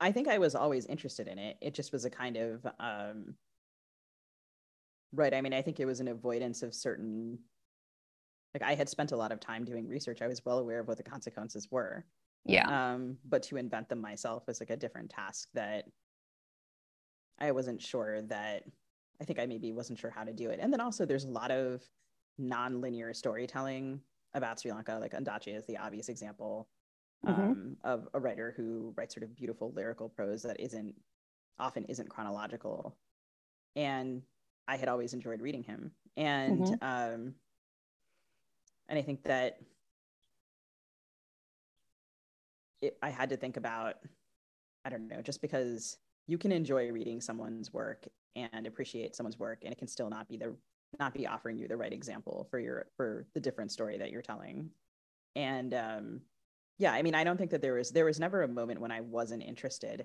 I 0.00 0.10
think 0.10 0.26
I 0.28 0.38
was 0.38 0.54
always 0.54 0.86
interested 0.86 1.28
in 1.28 1.38
it. 1.38 1.56
It 1.60 1.74
just 1.74 1.92
was 1.92 2.04
a 2.04 2.10
kind 2.10 2.36
of 2.36 2.66
um, 2.80 3.34
right. 5.12 5.32
I 5.32 5.40
mean, 5.40 5.52
I 5.52 5.62
think 5.62 5.78
it 5.78 5.86
was 5.86 6.00
an 6.00 6.08
avoidance 6.08 6.62
of 6.62 6.74
certain. 6.74 7.38
Like 8.54 8.62
I 8.62 8.74
had 8.74 8.88
spent 8.88 9.12
a 9.12 9.16
lot 9.16 9.32
of 9.32 9.40
time 9.40 9.64
doing 9.64 9.88
research. 9.88 10.22
I 10.22 10.26
was 10.26 10.44
well 10.44 10.58
aware 10.58 10.80
of 10.80 10.88
what 10.88 10.98
the 10.98 11.02
consequences 11.02 11.68
were. 11.70 12.04
Yeah. 12.44 12.66
Um, 12.66 13.16
but 13.24 13.42
to 13.44 13.56
invent 13.56 13.88
them 13.88 14.00
myself 14.00 14.46
was 14.46 14.60
like 14.60 14.70
a 14.70 14.76
different 14.76 15.10
task 15.10 15.48
that 15.54 15.84
I 17.38 17.52
wasn't 17.52 17.80
sure 17.80 18.22
that 18.22 18.64
I 19.20 19.24
think 19.24 19.38
I 19.38 19.46
maybe 19.46 19.72
wasn't 19.72 19.98
sure 19.98 20.10
how 20.10 20.24
to 20.24 20.32
do 20.32 20.50
it. 20.50 20.58
And 20.60 20.72
then 20.72 20.80
also 20.80 21.06
there's 21.06 21.24
a 21.24 21.30
lot 21.30 21.50
of 21.50 21.82
non-linear 22.38 23.14
storytelling 23.14 24.00
about 24.34 24.60
Sri 24.60 24.72
Lanka. 24.72 24.98
Like 25.00 25.12
Ondaatje 25.12 25.56
is 25.56 25.66
the 25.66 25.78
obvious 25.78 26.08
example 26.08 26.68
mm-hmm. 27.26 27.40
um, 27.40 27.76
of 27.84 28.08
a 28.14 28.20
writer 28.20 28.52
who 28.56 28.92
writes 28.96 29.14
sort 29.14 29.24
of 29.24 29.36
beautiful 29.36 29.72
lyrical 29.74 30.08
prose 30.08 30.42
that 30.42 30.60
isn't 30.60 30.94
often 31.58 31.84
isn't 31.84 32.08
chronological. 32.08 32.96
And 33.76 34.22
I 34.66 34.76
had 34.76 34.88
always 34.88 35.14
enjoyed 35.14 35.40
reading 35.40 35.62
him. 35.62 35.92
And 36.16 36.60
mm-hmm. 36.62 37.14
um, 37.14 37.34
and 38.92 38.98
I 38.98 39.02
think 39.02 39.22
that 39.22 39.56
it, 42.82 42.98
I 43.02 43.08
had 43.08 43.30
to 43.30 43.38
think 43.38 43.56
about, 43.56 43.94
I 44.84 44.90
don't 44.90 45.08
know, 45.08 45.22
just 45.22 45.40
because 45.40 45.96
you 46.26 46.36
can 46.36 46.52
enjoy 46.52 46.92
reading 46.92 47.22
someone's 47.22 47.72
work 47.72 48.06
and 48.36 48.66
appreciate 48.66 49.16
someone's 49.16 49.38
work, 49.38 49.60
and 49.64 49.72
it 49.72 49.78
can 49.78 49.88
still 49.88 50.10
not 50.10 50.28
be 50.28 50.36
the 50.36 50.54
not 51.00 51.14
be 51.14 51.26
offering 51.26 51.56
you 51.56 51.66
the 51.68 51.76
right 51.76 51.92
example 51.92 52.46
for 52.50 52.58
your 52.58 52.88
for 52.98 53.24
the 53.32 53.40
different 53.40 53.72
story 53.72 53.96
that 53.96 54.10
you're 54.10 54.20
telling. 54.20 54.68
And 55.36 55.72
um, 55.72 56.20
yeah, 56.76 56.92
I 56.92 57.00
mean, 57.00 57.14
I 57.14 57.24
don't 57.24 57.38
think 57.38 57.52
that 57.52 57.62
there 57.62 57.72
was 57.72 57.92
there 57.92 58.04
was 58.04 58.20
never 58.20 58.42
a 58.42 58.48
moment 58.48 58.78
when 58.82 58.92
I 58.92 59.00
wasn't 59.00 59.42
interested. 59.42 60.04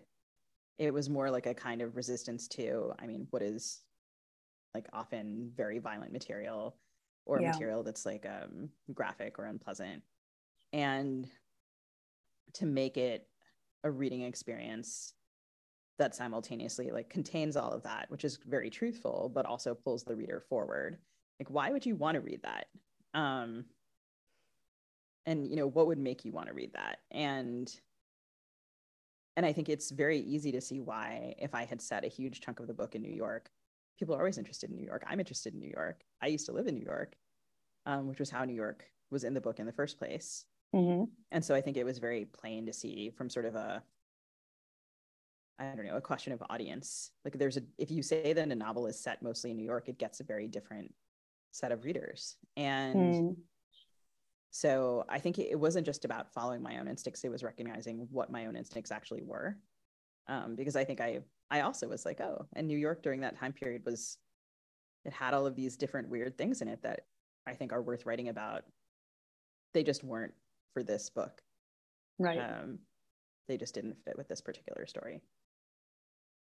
It 0.80 0.94
was 0.94 1.10
more 1.10 1.30
like 1.30 1.46
a 1.46 1.54
kind 1.54 1.82
of 1.82 1.98
resistance 1.98 2.48
to, 2.50 2.94
I 3.00 3.06
mean, 3.06 3.28
what 3.32 3.42
is 3.42 3.82
like 4.74 4.88
often 4.94 5.52
very 5.58 5.80
violent 5.80 6.14
material 6.14 6.78
or 7.28 7.40
yeah. 7.40 7.52
material 7.52 7.84
that's 7.84 8.06
like 8.06 8.26
um, 8.26 8.70
graphic 8.94 9.38
or 9.38 9.46
unpleasant. 9.46 10.02
And 10.74 11.28
to 12.54 12.66
make 12.66 12.98
it 12.98 13.28
a 13.84 13.92
reading 13.92 14.24
experience 14.24 15.14
that 16.00 16.16
simultaneously 16.16 16.92
like 16.92 17.10
contains 17.10 17.56
all 17.56 17.72
of 17.72 17.84
that 17.84 18.06
which 18.10 18.24
is 18.24 18.40
very 18.48 18.70
truthful 18.70 19.32
but 19.34 19.46
also 19.46 19.74
pulls 19.74 20.04
the 20.04 20.16
reader 20.16 20.40
forward 20.40 20.98
like 21.40 21.50
why 21.50 21.72
would 21.72 21.86
you 21.86 21.96
want 21.96 22.16
to 22.16 22.22
read 22.22 22.42
that 22.44 22.68
um 23.14 23.66
and 25.26 25.48
you 25.48 25.56
know 25.56 25.68
what 25.68 25.88
would 25.88 25.98
make 25.98 26.24
you 26.24 26.32
want 26.32 26.48
to 26.48 26.54
read 26.54 26.74
that 26.74 27.00
and 27.12 27.80
and 29.36 29.46
i 29.46 29.54
think 29.54 29.70
it's 29.70 29.92
very 29.92 30.20
easy 30.20 30.52
to 30.52 30.62
see 30.62 30.80
why 30.80 31.34
if 31.40 31.56
i 31.56 31.66
had 31.66 31.82
set 31.82 32.06
a 32.06 32.10
huge 32.10 32.42
chunk 32.42 32.60
of 32.60 32.68
the 32.68 32.74
book 32.74 32.96
in 32.96 33.02
new 33.02 33.14
york 33.14 33.50
people 33.98 34.16
are 34.16 34.20
always 34.20 34.38
interested 34.38 34.70
in 34.70 34.76
new 34.76 34.86
york 34.86 35.04
i'm 35.08 35.20
interested 35.20 35.54
in 35.54 35.60
new 35.60 35.72
york 35.76 36.02
i 36.22 36.28
used 36.28 36.46
to 36.46 36.52
live 36.52 36.68
in 36.68 36.76
new 36.76 36.86
york 36.86 37.16
um, 37.86 38.08
which 38.08 38.20
was 38.20 38.30
how 38.30 38.44
new 38.44 38.56
york 38.56 38.86
was 39.12 39.24
in 39.24 39.34
the 39.34 39.42
book 39.42 39.60
in 39.60 39.66
the 39.66 39.72
first 39.72 39.98
place 39.98 40.46
Mm-hmm. 40.76 41.06
And 41.32 41.44
so 41.44 41.56
I 41.56 41.62
think 41.62 41.78
it 41.78 41.86
was 41.86 42.00
very 42.00 42.26
plain 42.26 42.66
to 42.66 42.74
see 42.74 43.12
from 43.16 43.30
sort 43.30 43.46
of 43.46 43.56
a, 43.56 43.82
I 45.60 45.66
don't 45.76 45.86
know, 45.86 45.96
a 45.96 46.02
question 46.02 46.34
of 46.34 46.44
audience. 46.50 47.12
Like 47.26 47.38
there's 47.38 47.58
a, 47.58 47.62
if 47.78 47.90
you 47.90 48.04
say 48.04 48.34
that 48.34 48.52
a 48.52 48.56
novel 48.56 48.88
is 48.88 49.00
set 49.00 49.22
mostly 49.22 49.52
in 49.52 49.58
New 49.58 49.66
York, 49.66 49.90
it 49.90 49.98
gets 49.98 50.20
a 50.20 50.24
very 50.24 50.48
different 50.48 50.94
set 51.52 51.72
of 51.72 51.84
readers. 51.84 52.36
And 52.58 52.96
mm. 52.96 53.36
so 54.52 55.06
I 55.10 55.20
think 55.20 55.40
it 55.40 55.60
wasn't 55.60 55.86
just 55.86 56.06
about 56.06 56.34
following 56.34 56.62
my 56.62 56.78
own 56.80 56.88
instincts, 56.88 57.24
it 57.24 57.32
was 57.32 57.44
recognizing 57.44 58.08
what 58.12 58.32
my 58.32 58.46
own 58.46 58.56
instincts 58.56 58.92
actually 58.92 59.24
were. 59.24 59.58
Um, 60.28 60.56
because 60.56 60.76
I 60.76 60.84
think 60.84 61.00
I, 61.00 61.22
I 61.50 61.62
also 61.62 61.88
was 61.88 62.06
like, 62.06 62.20
oh, 62.20 62.46
and 62.56 62.68
New 62.68 62.78
York 62.78 63.02
during 63.04 63.22
that 63.22 63.38
time 63.38 63.54
period 63.54 63.84
was, 63.86 64.18
it 65.06 65.14
had 65.14 65.34
all 65.34 65.46
of 65.46 65.56
these 65.56 65.78
different 65.78 66.10
weird 66.10 66.38
things 66.38 66.62
in 66.62 66.68
it 66.68 66.82
that 66.84 67.02
I 67.46 67.54
think 67.54 67.72
are 67.72 67.82
worth 67.82 68.06
writing 68.06 68.30
about. 68.30 68.64
They 69.74 69.84
just 69.84 70.04
weren't 70.04 70.34
for 70.74 70.84
this 70.84 71.10
book. 71.10 71.42
Right. 72.20 72.40
Um, 72.40 72.80
they 73.48 73.58
just 73.58 73.74
didn't 73.74 73.98
fit 74.04 74.18
with 74.18 74.28
this 74.28 74.42
particular 74.42 74.86
story. 74.86 75.22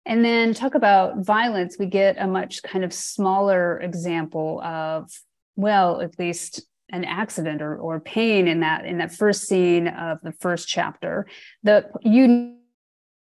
And 0.07 0.25
then 0.25 0.55
talk 0.55 0.75
about 0.75 1.19
violence. 1.19 1.77
We 1.79 1.87
get 1.87 2.17
a 2.19 2.27
much 2.27 2.63
kind 2.63 2.85
of 2.85 2.95
smaller 2.95 3.81
example 3.81 4.63
of, 4.63 5.11
well, 5.57 6.01
at 6.01 6.19
least 6.19 6.63
an 6.91 7.05
accident 7.05 7.61
or, 7.61 7.77
or 7.77 7.99
pain 7.99 8.47
in 8.47 8.61
that 8.61 8.87
in 8.87 8.99
that 8.99 9.13
first 9.13 9.49
scene 9.49 9.89
of 9.89 10.19
the 10.23 10.31
first 10.33 10.69
chapter. 10.69 11.27
The 11.65 11.91
you 12.03 12.57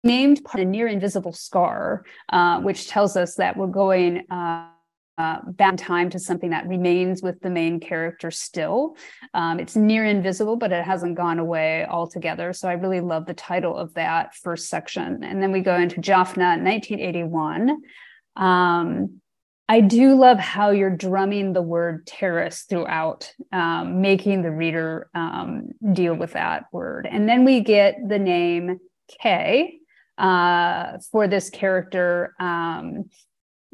named 0.04 0.44
part, 0.44 0.62
a 0.62 0.64
near 0.64 0.86
invisible 0.86 1.32
scar, 1.32 2.04
uh, 2.30 2.60
which 2.60 2.88
tells 2.88 3.16
us 3.16 3.36
that 3.36 3.56
we're 3.56 3.66
going. 3.66 4.24
Uh, 4.30 4.68
uh, 5.16 5.38
back 5.46 5.76
time 5.76 6.10
to 6.10 6.18
something 6.18 6.50
that 6.50 6.66
remains 6.66 7.22
with 7.22 7.40
the 7.40 7.48
main 7.48 7.78
character 7.78 8.32
still. 8.32 8.96
Um, 9.32 9.60
it's 9.60 9.76
near 9.76 10.04
invisible, 10.04 10.56
but 10.56 10.72
it 10.72 10.84
hasn't 10.84 11.16
gone 11.16 11.38
away 11.38 11.86
altogether. 11.86 12.52
So 12.52 12.68
I 12.68 12.72
really 12.72 13.00
love 13.00 13.26
the 13.26 13.34
title 13.34 13.76
of 13.76 13.94
that 13.94 14.34
first 14.34 14.68
section. 14.68 15.22
And 15.22 15.40
then 15.40 15.52
we 15.52 15.60
go 15.60 15.76
into 15.76 16.00
Jaffna, 16.00 16.58
1981. 16.60 17.80
Um, 18.34 19.20
I 19.68 19.80
do 19.80 20.14
love 20.14 20.38
how 20.38 20.70
you're 20.70 20.94
drumming 20.94 21.52
the 21.52 21.62
word 21.62 22.06
terrorist 22.06 22.68
throughout, 22.68 23.32
um, 23.52 24.02
making 24.02 24.42
the 24.42 24.50
reader 24.50 25.08
um, 25.14 25.68
deal 25.92 26.14
with 26.14 26.32
that 26.32 26.64
word. 26.72 27.08
And 27.10 27.28
then 27.28 27.44
we 27.44 27.60
get 27.60 27.96
the 28.06 28.18
name 28.18 28.80
K 29.22 29.78
uh, 30.18 30.98
for 31.10 31.28
this 31.28 31.50
character. 31.50 32.34
Um, 32.38 33.04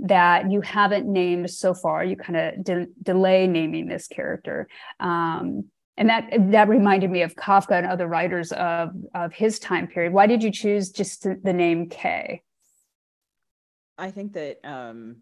that 0.03 0.51
you 0.51 0.63
haven't 0.63 1.07
named 1.07 1.51
so 1.51 1.75
far. 1.75 2.03
You 2.03 2.17
kind 2.17 2.37
of 2.37 2.65
de- 2.65 2.87
delay 3.03 3.47
naming 3.47 3.87
this 3.87 4.09
character. 4.09 4.67
Um, 4.99 5.65
and 5.97 6.09
that 6.09 6.31
that 6.53 6.69
reminded 6.69 7.11
me 7.11 7.21
of 7.23 7.37
Kafka 7.37 7.73
and 7.73 7.87
other 7.87 8.07
writers 8.07 8.53
of 8.53 8.91
of 9.15 9.35
his 9.35 9.59
time 9.59 9.87
period. 9.87 10.15
Why 10.15 10.27
did 10.27 10.43
you 10.43 10.51
choose 10.51 10.91
just 10.91 11.25
the 11.25 11.53
name 11.53 11.91
K? 11.91 12.43
I 13.99 14.11
think 14.11 14.33
that 14.33 14.65
um, 14.65 15.17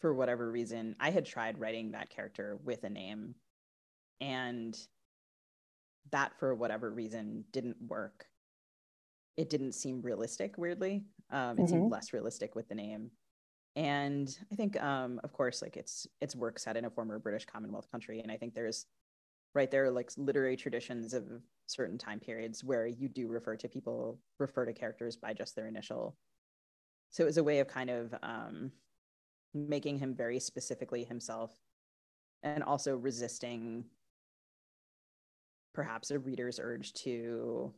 for 0.00 0.12
whatever 0.12 0.50
reason, 0.50 0.96
I 1.00 1.10
had 1.10 1.24
tried 1.24 1.58
writing 1.58 1.92
that 1.92 2.10
character 2.10 2.58
with 2.62 2.84
a 2.84 2.90
name, 2.90 3.36
and 4.20 4.76
that 6.12 6.32
for 6.38 6.54
whatever 6.54 6.90
reason 6.90 7.44
didn't 7.52 7.76
work. 7.80 8.26
It 9.36 9.50
didn't 9.50 9.72
seem 9.72 10.00
realistic, 10.02 10.56
weirdly. 10.56 11.04
Um, 11.30 11.40
it 11.40 11.62
mm-hmm. 11.62 11.66
seemed 11.66 11.90
less 11.90 12.12
realistic 12.12 12.54
with 12.54 12.68
the 12.68 12.74
name. 12.74 13.10
And 13.74 14.34
I 14.50 14.54
think, 14.54 14.82
um, 14.82 15.20
of 15.22 15.32
course, 15.32 15.60
like 15.60 15.76
it's 15.76 16.06
it's 16.22 16.34
work 16.34 16.58
set 16.58 16.78
in 16.78 16.86
a 16.86 16.90
former 16.90 17.18
British 17.18 17.44
Commonwealth 17.44 17.90
country, 17.90 18.20
and 18.20 18.32
I 18.32 18.38
think 18.38 18.54
there's 18.54 18.86
right 19.54 19.70
there 19.70 19.90
like 19.90 20.10
literary 20.16 20.56
traditions 20.56 21.12
of 21.12 21.24
certain 21.66 21.98
time 21.98 22.20
periods 22.20 22.64
where 22.64 22.86
you 22.86 23.08
do 23.08 23.28
refer 23.28 23.56
to 23.56 23.68
people 23.68 24.18
refer 24.38 24.64
to 24.64 24.72
characters 24.72 25.16
by 25.16 25.34
just 25.34 25.54
their 25.54 25.66
initial. 25.66 26.16
So 27.10 27.22
it 27.22 27.26
was 27.26 27.36
a 27.36 27.44
way 27.44 27.60
of 27.60 27.68
kind 27.68 27.90
of 27.90 28.14
um, 28.22 28.72
making 29.52 29.98
him 29.98 30.14
very 30.14 30.40
specifically 30.40 31.04
himself, 31.04 31.52
and 32.42 32.62
also 32.62 32.96
resisting 32.96 33.84
perhaps 35.74 36.10
a 36.10 36.18
reader's 36.18 36.58
urge 36.58 36.94
to 36.94 37.74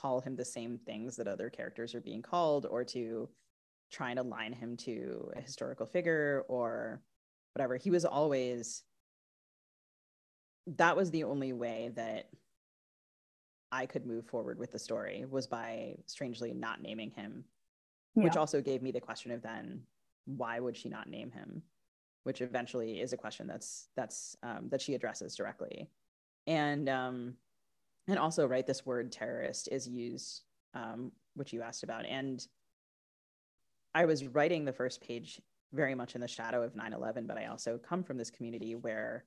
call 0.00 0.20
him 0.20 0.36
the 0.36 0.44
same 0.44 0.78
things 0.78 1.16
that 1.16 1.28
other 1.28 1.50
characters 1.50 1.94
are 1.94 2.00
being 2.00 2.22
called 2.22 2.66
or 2.66 2.84
to 2.84 3.28
try 3.90 4.10
and 4.10 4.18
align 4.18 4.52
him 4.52 4.76
to 4.76 5.30
a 5.36 5.40
historical 5.40 5.86
figure 5.86 6.44
or 6.48 7.02
whatever. 7.54 7.76
He 7.76 7.90
was 7.90 8.04
always 8.04 8.84
that 10.76 10.96
was 10.96 11.10
the 11.10 11.24
only 11.24 11.52
way 11.52 11.90
that 11.96 12.28
I 13.72 13.86
could 13.86 14.06
move 14.06 14.26
forward 14.26 14.58
with 14.58 14.72
the 14.72 14.78
story 14.78 15.24
was 15.28 15.46
by 15.46 15.96
strangely 16.06 16.52
not 16.52 16.82
naming 16.82 17.10
him, 17.10 17.44
yeah. 18.14 18.24
which 18.24 18.36
also 18.36 18.60
gave 18.60 18.82
me 18.82 18.92
the 18.92 19.00
question 19.00 19.30
of 19.30 19.42
then 19.42 19.82
why 20.26 20.60
would 20.60 20.76
she 20.76 20.88
not 20.88 21.08
name 21.08 21.30
him, 21.30 21.62
which 22.24 22.40
eventually 22.40 23.00
is 23.00 23.12
a 23.12 23.16
question 23.16 23.46
that's 23.46 23.88
that's 23.96 24.36
um, 24.42 24.68
that 24.70 24.82
she 24.82 24.94
addresses 24.94 25.34
directly, 25.34 25.88
and 26.46 26.88
um, 26.88 27.34
and 28.10 28.18
also 28.18 28.46
right 28.46 28.66
this 28.66 28.84
word 28.84 29.12
terrorist 29.12 29.68
is 29.70 29.88
used 29.88 30.42
um, 30.74 31.12
which 31.34 31.52
you 31.52 31.62
asked 31.62 31.82
about. 31.82 32.04
And 32.06 32.44
i 33.94 34.04
was 34.04 34.26
writing 34.26 34.64
the 34.64 34.72
first 34.72 35.00
page 35.00 35.40
very 35.72 35.94
much 35.94 36.14
in 36.14 36.20
the 36.20 36.28
shadow 36.28 36.62
of 36.62 36.74
9-11 36.74 37.26
but 37.26 37.38
i 37.38 37.46
also 37.46 37.78
come 37.78 38.02
from 38.02 38.18
this 38.18 38.30
community 38.30 38.74
where 38.74 39.24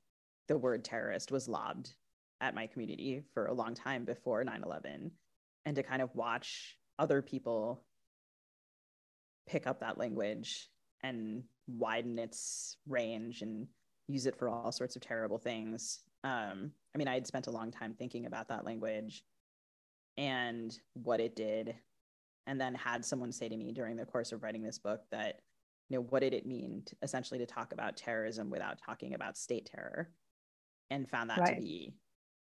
the 0.47 0.57
word 0.57 0.83
terrorist 0.83 1.31
was 1.31 1.47
lobbed 1.47 1.93
at 2.39 2.55
my 2.55 2.67
community 2.67 3.23
for 3.33 3.45
a 3.45 3.53
long 3.53 3.73
time 3.73 4.05
before 4.05 4.43
9-11 4.43 5.11
and 5.65 5.75
to 5.75 5.83
kind 5.83 6.01
of 6.01 6.13
watch 6.15 6.77
other 6.99 7.21
people 7.21 7.83
pick 9.47 9.67
up 9.67 9.79
that 9.81 9.97
language 9.97 10.69
and 11.01 11.43
widen 11.67 12.19
its 12.19 12.77
range 12.87 13.41
and 13.41 13.67
use 14.07 14.25
it 14.25 14.37
for 14.37 14.47
all 14.49 14.71
sorts 14.71 14.95
of 14.95 15.01
terrible 15.01 15.37
things 15.37 15.99
um, 16.23 16.71
I 16.93 16.97
mean, 16.97 17.07
I 17.07 17.15
had 17.15 17.27
spent 17.27 17.47
a 17.47 17.51
long 17.51 17.71
time 17.71 17.93
thinking 17.93 18.25
about 18.25 18.47
that 18.49 18.65
language 18.65 19.23
and 20.17 20.77
what 20.93 21.19
it 21.19 21.35
did 21.35 21.75
and 22.45 22.59
then 22.59 22.75
had 22.75 23.05
someone 23.05 23.31
say 23.31 23.49
to 23.49 23.57
me 23.57 23.71
during 23.71 23.95
the 23.95 24.05
course 24.05 24.31
of 24.31 24.43
writing 24.43 24.63
this 24.63 24.77
book 24.77 25.01
that 25.11 25.39
you 25.89 25.97
know 25.97 26.05
what 26.09 26.21
did 26.21 26.33
it 26.33 26.45
mean 26.45 26.83
to, 26.85 26.95
essentially 27.01 27.39
to 27.39 27.45
talk 27.45 27.73
about 27.73 27.97
terrorism 27.97 28.49
without 28.49 28.79
talking 28.83 29.13
about 29.13 29.37
state 29.37 29.69
terror 29.73 30.09
and 30.89 31.09
found 31.09 31.29
that 31.29 31.39
right. 31.39 31.55
to 31.55 31.61
be 31.61 31.93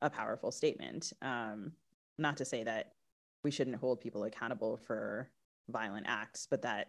a 0.01 0.11
powerful 0.11 0.51
statement 0.51 1.13
um, 1.23 1.73
not 2.19 2.37
to 2.37 2.45
say 2.45 2.65
that 2.65 2.93
we 3.45 3.51
shouldn't 3.51 3.77
hold 3.77 4.01
people 4.01 4.25
accountable 4.25 4.77
for 4.77 5.31
violent 5.69 6.07
acts 6.09 6.47
but 6.51 6.63
that 6.63 6.89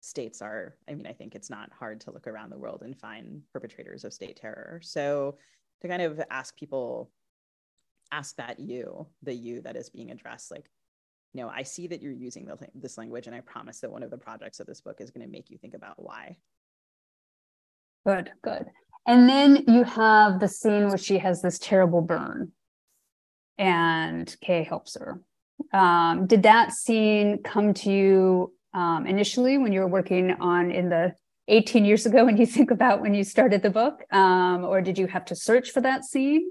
states 0.00 0.42
are 0.42 0.76
i 0.88 0.94
mean 0.94 1.06
i 1.06 1.12
think 1.12 1.34
it's 1.34 1.50
not 1.50 1.70
hard 1.72 2.00
to 2.00 2.10
look 2.10 2.26
around 2.26 2.50
the 2.50 2.58
world 2.58 2.82
and 2.84 2.96
find 2.96 3.40
perpetrators 3.52 4.04
of 4.04 4.12
state 4.12 4.36
terror 4.36 4.78
so 4.82 5.36
to 5.84 5.88
kind 5.88 6.02
of 6.02 6.20
ask 6.30 6.56
people 6.56 7.10
ask 8.10 8.36
that 8.36 8.58
you 8.58 9.06
the 9.22 9.34
you 9.34 9.60
that 9.60 9.76
is 9.76 9.90
being 9.90 10.10
addressed 10.10 10.50
like 10.50 10.70
you 11.34 11.42
know 11.42 11.48
i 11.48 11.62
see 11.62 11.86
that 11.86 12.00
you're 12.00 12.12
using 12.12 12.46
the, 12.46 12.56
this 12.74 12.96
language 12.96 13.26
and 13.26 13.36
i 13.36 13.40
promise 13.40 13.80
that 13.80 13.90
one 13.90 14.02
of 14.02 14.10
the 14.10 14.16
projects 14.16 14.60
of 14.60 14.66
this 14.66 14.80
book 14.80 15.00
is 15.00 15.10
going 15.10 15.24
to 15.24 15.30
make 15.30 15.50
you 15.50 15.58
think 15.58 15.74
about 15.74 15.94
why. 15.96 16.36
Good 18.06 18.30
good. 18.42 18.66
And 19.06 19.28
then 19.28 19.64
you 19.68 19.84
have 19.84 20.40
the 20.40 20.48
scene 20.48 20.88
where 20.88 20.98
she 20.98 21.18
has 21.18 21.42
this 21.42 21.58
terrible 21.58 22.00
burn 22.00 22.52
and 23.58 24.34
K 24.40 24.62
helps 24.62 24.96
her. 24.96 25.20
Um, 25.72 26.26
did 26.26 26.42
that 26.44 26.72
scene 26.72 27.42
come 27.42 27.74
to 27.74 27.90
you 27.90 28.52
um, 28.72 29.06
initially 29.06 29.58
when 29.58 29.72
you 29.72 29.80
were 29.80 29.88
working 29.88 30.32
on 30.32 30.70
in 30.70 30.88
the 30.88 31.14
18 31.48 31.84
years 31.84 32.06
ago 32.06 32.24
when 32.24 32.36
you 32.36 32.46
think 32.46 32.70
about 32.70 33.00
when 33.00 33.14
you 33.14 33.24
started 33.24 33.62
the 33.62 33.70
book 33.70 34.02
um, 34.12 34.64
or 34.64 34.80
did 34.80 34.98
you 34.98 35.06
have 35.06 35.24
to 35.24 35.36
search 35.36 35.70
for 35.70 35.80
that 35.80 36.04
scene 36.04 36.46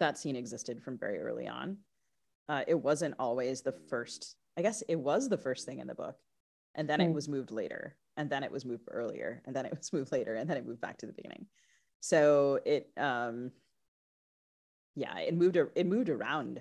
that 0.00 0.18
scene 0.18 0.36
existed 0.36 0.82
from 0.82 0.98
very 0.98 1.20
early 1.20 1.46
on 1.46 1.76
uh, 2.48 2.62
it 2.66 2.74
wasn't 2.74 3.14
always 3.18 3.62
the 3.62 3.74
first 3.88 4.36
i 4.56 4.62
guess 4.62 4.82
it 4.88 4.96
was 4.96 5.28
the 5.28 5.38
first 5.38 5.66
thing 5.66 5.80
in 5.80 5.86
the 5.86 5.94
book 5.94 6.16
and 6.74 6.88
then 6.88 7.00
mm. 7.00 7.04
it 7.04 7.08
hmm. 7.08 7.14
was 7.14 7.28
moved 7.28 7.50
later 7.50 7.96
and 8.16 8.30
then 8.30 8.42
it 8.42 8.50
was 8.50 8.64
moved 8.64 8.88
earlier 8.90 9.42
and 9.46 9.54
then 9.54 9.66
it 9.66 9.76
was 9.76 9.92
moved 9.92 10.12
later 10.12 10.34
and 10.34 10.48
then 10.48 10.56
it 10.56 10.66
moved 10.66 10.80
back 10.80 10.96
to 10.96 11.06
the 11.06 11.12
beginning 11.12 11.46
so 12.00 12.58
it 12.64 12.90
um 12.96 13.50
yeah 14.94 15.18
it 15.18 15.34
moved 15.34 15.56
it 15.56 15.86
moved 15.86 16.08
around 16.08 16.60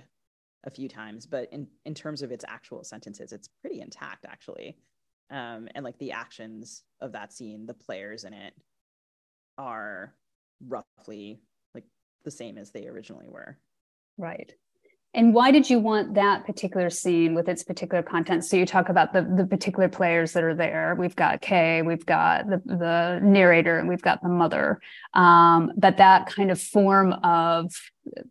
a 0.66 0.72
few 0.72 0.88
times, 0.88 1.26
but 1.26 1.50
in 1.52 1.68
in 1.86 1.94
terms 1.94 2.22
of 2.22 2.32
its 2.32 2.46
actual 2.48 2.84
sentences, 2.84 3.32
it's 3.32 3.50
pretty 3.62 3.82
intact 3.82 4.26
actually. 4.26 4.78
Um, 5.30 5.68
and 5.74 5.84
like 5.84 5.98
the 5.98 6.12
actions 6.12 6.84
of 7.02 7.14
that 7.14 7.34
scene, 7.34 7.66
the 7.66 7.74
players 7.74 8.24
in 8.24 8.34
it 8.34 8.54
are 9.58 10.14
roughly 10.68 11.42
like 11.74 11.86
the 12.24 12.32
same 12.32 12.58
as 12.58 12.72
they 12.72 12.88
originally 12.88 13.28
were. 13.28 13.58
Right. 14.18 14.54
And 15.16 15.34
why 15.34 15.52
did 15.52 15.70
you 15.70 15.78
want 15.78 16.16
that 16.16 16.44
particular 16.44 16.90
scene 16.90 17.36
with 17.36 17.48
its 17.48 17.64
particular 17.64 18.02
content? 18.02 18.46
So 18.46 18.58
you 18.58 18.66
talk 18.66 18.90
about 18.90 19.14
the 19.14 19.22
the 19.22 19.46
particular 19.46 19.88
players 19.88 20.34
that 20.34 20.44
are 20.44 20.56
there. 20.56 20.96
We've 20.98 21.16
got 21.16 21.40
K, 21.40 21.84
we've 21.84 22.06
got 22.06 22.50
the 22.50 22.62
the 22.66 23.20
narrator, 23.22 23.78
and 23.78 23.88
we've 23.88 24.02
got 24.02 24.24
the 24.24 24.30
mother. 24.30 24.82
Um, 25.14 25.72
but 25.78 25.98
that 25.98 26.26
kind 26.26 26.50
of 26.50 26.60
form 26.60 27.14
of 27.24 27.72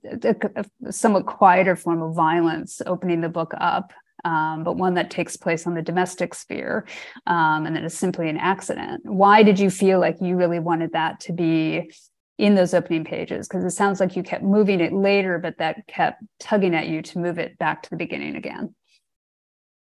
a, 0.04 0.34
a 0.56 0.92
somewhat 0.92 1.26
quieter 1.26 1.76
form 1.76 2.02
of 2.02 2.16
violence, 2.16 2.82
opening 2.84 3.20
the 3.20 3.28
book 3.28 3.54
up, 3.58 3.92
um, 4.24 4.64
but 4.64 4.76
one 4.76 4.94
that 4.94 5.10
takes 5.10 5.36
place 5.36 5.66
on 5.66 5.74
the 5.74 5.82
domestic 5.82 6.34
sphere, 6.34 6.86
um, 7.26 7.66
and 7.66 7.76
that 7.76 7.84
is 7.84 7.96
simply 7.96 8.28
an 8.28 8.36
accident. 8.36 9.02
Why 9.04 9.42
did 9.42 9.58
you 9.58 9.70
feel 9.70 10.00
like 10.00 10.16
you 10.20 10.36
really 10.36 10.58
wanted 10.58 10.92
that 10.92 11.20
to 11.20 11.32
be 11.32 11.92
in 12.38 12.54
those 12.54 12.74
opening 12.74 13.04
pages? 13.04 13.48
Because 13.48 13.64
it 13.64 13.70
sounds 13.70 14.00
like 14.00 14.16
you 14.16 14.22
kept 14.22 14.42
moving 14.42 14.80
it 14.80 14.92
later 14.92 15.38
but 15.38 15.58
that 15.58 15.86
kept 15.86 16.22
tugging 16.40 16.74
at 16.74 16.88
you 16.88 17.02
to 17.02 17.18
move 17.18 17.38
it 17.38 17.58
back 17.58 17.82
to 17.82 17.90
the 17.90 17.96
beginning 17.96 18.36
again. 18.36 18.74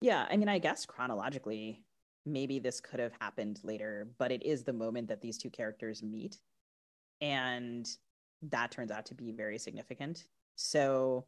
Yeah 0.01 0.25
i 0.29 0.35
mean 0.35 0.49
i 0.49 0.59
guess 0.59 0.85
chronologically 0.85 1.81
maybe 2.25 2.59
this 2.59 2.81
could 2.81 2.99
have 2.99 3.13
happened 3.19 3.59
later 3.63 4.09
but 4.19 4.31
it 4.31 4.43
is 4.43 4.63
the 4.63 4.73
moment 4.73 5.07
that 5.07 5.21
these 5.21 5.37
two 5.37 5.49
characters 5.49 6.03
meet 6.03 6.37
and 7.21 7.87
that 8.51 8.71
turns 8.71 8.91
out 8.91 9.05
to 9.07 9.15
be 9.15 9.31
very 9.31 9.57
significant. 9.57 10.25
So 10.55 11.25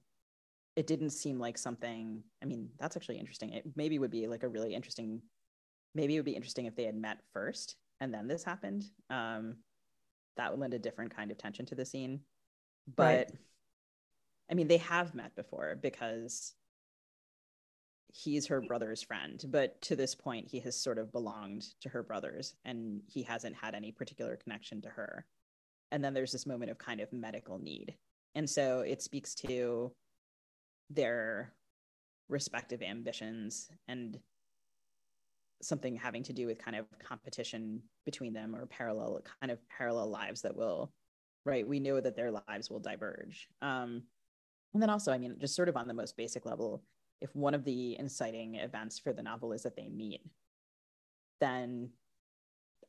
it 0.78 0.88
didn't 0.88 1.10
seem 1.10 1.38
like 1.40 1.58
something 1.58 2.24
i 2.42 2.46
mean 2.46 2.70
that's 2.80 2.96
actually 2.96 3.18
interesting 3.18 3.52
it 3.52 3.66
maybe 3.76 4.00
would 4.00 4.12
be 4.12 4.28
like 4.28 4.44
a 4.44 4.48
really 4.48 4.74
interesting 4.74 5.22
maybe 5.94 6.16
it 6.16 6.20
would 6.20 6.26
be 6.26 6.36
interesting 6.36 6.66
if 6.66 6.76
they 6.76 6.86
had 6.86 6.96
met 6.96 7.18
first 7.34 7.76
and 8.00 8.14
then 8.14 8.28
this 8.28 8.44
happened 8.44 8.86
um 9.10 9.56
that 10.38 10.52
would 10.52 10.60
lend 10.60 10.74
a 10.74 10.80
different 10.80 11.14
kind 11.14 11.32
of 11.32 11.38
tension 11.38 11.66
to 11.66 11.76
the 11.76 11.86
scene. 11.86 12.22
But 12.96 13.04
right. 13.04 13.32
I 14.50 14.54
mean, 14.54 14.68
they 14.68 14.78
have 14.78 15.14
met 15.14 15.36
before 15.36 15.78
because 15.82 16.54
he's 18.14 18.48
her 18.48 18.62
brother's 18.62 19.04
friend, 19.04 19.44
but 19.50 19.80
to 19.82 19.96
this 19.96 20.16
point, 20.16 20.48
he 20.48 20.60
has 20.62 20.80
sort 20.80 20.98
of 20.98 21.12
belonged 21.12 21.66
to 21.82 21.90
her 21.90 22.02
brothers 22.02 22.56
and 22.64 23.02
he 23.08 23.24
hasn't 23.24 23.56
had 23.56 23.76
any 23.76 23.92
particular 23.92 24.38
connection 24.38 24.82
to 24.84 24.90
her. 24.90 25.26
And 25.92 26.04
then 26.04 26.14
there's 26.14 26.32
this 26.32 26.46
moment 26.48 26.72
of 26.72 26.78
kind 26.78 27.02
of 27.02 27.12
medical 27.12 27.60
need. 27.60 27.96
And 28.36 28.50
so 28.50 28.82
it 28.82 29.02
speaks 29.02 29.36
to 29.36 29.92
their 30.90 31.54
respective 32.30 32.82
ambitions 32.82 33.70
and 33.88 34.20
something 35.62 35.96
having 35.96 36.24
to 36.24 36.34
do 36.34 36.46
with 36.46 36.64
kind 36.64 36.78
of 36.78 36.86
competition 37.00 37.82
between 38.06 38.34
them 38.34 38.56
or 38.56 38.66
parallel 38.66 39.22
kind 39.42 39.52
of 39.52 39.60
parallel 39.70 40.10
lives 40.10 40.42
that 40.42 40.56
will 40.56 40.92
right 41.46 41.68
we 41.68 41.80
know 41.80 42.00
that 42.00 42.16
their 42.16 42.32
lives 42.32 42.70
will 42.70 42.80
diverge. 42.80 43.48
Um 43.62 44.04
and 44.74 44.84
then 44.84 44.90
also 44.90 45.12
i 45.12 45.18
mean 45.18 45.36
just 45.40 45.56
sort 45.56 45.70
of 45.70 45.78
on 45.78 45.88
the 45.88 45.94
most 45.94 46.18
basic 46.18 46.46
level 46.46 46.84
if 47.22 47.36
one 47.36 47.56
of 47.56 47.64
the 47.64 47.98
inciting 47.98 48.56
events 48.56 49.00
for 49.00 49.14
the 49.14 49.24
novel 49.24 49.54
is 49.54 49.64
that 49.64 49.76
they 49.76 49.88
meet 49.88 50.22
then 51.40 51.90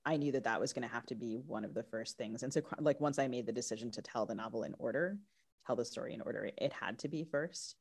i 0.05 0.17
knew 0.17 0.33
that 0.33 0.45
that 0.45 0.61
was 0.61 0.73
going 0.73 0.87
to 0.87 0.93
have 0.93 1.07
to 1.07 1.15
be 1.15 1.37
one 1.47 1.65
of 1.65 1.75
the 1.75 1.83
first 1.83 2.19
things. 2.19 2.43
And 2.43 2.53
so 2.53 2.61
like 2.81 3.01
once 3.01 3.19
i 3.19 3.29
made 3.29 3.47
the 3.47 3.53
decision 3.53 3.91
to 3.93 4.03
tell 4.03 4.27
the 4.27 4.35
novel 4.35 4.65
in 4.65 4.75
order 4.79 5.19
tell 5.67 5.77
the 5.77 5.85
story 5.85 6.13
in 6.13 6.21
order 6.21 6.51
it 6.59 6.73
had 6.73 6.99
to 6.99 7.09
be 7.09 7.25
first 7.25 7.77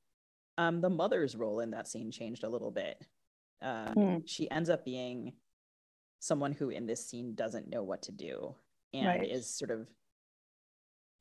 um, 0.58 0.82
the 0.82 0.90
mother's 0.90 1.36
role 1.36 1.60
in 1.60 1.72
that 1.72 1.88
scene 1.88 2.12
changed 2.12 2.44
a 2.44 2.50
little 2.50 2.72
bit 2.72 3.06
uh, 3.62 3.94
mm. 3.94 4.24
She 4.26 4.50
ends 4.52 4.70
up 4.70 4.86
being 4.86 5.34
someone 6.20 6.52
who 6.52 6.70
in 6.70 6.86
this 6.86 7.06
scene 7.06 7.36
doesn't 7.36 7.70
know 7.70 7.84
what 7.84 8.02
to 8.04 8.12
do 8.12 8.56
and 8.94 9.08
right. 9.08 9.30
is 9.30 9.48
sort 9.50 9.72
of 9.72 9.88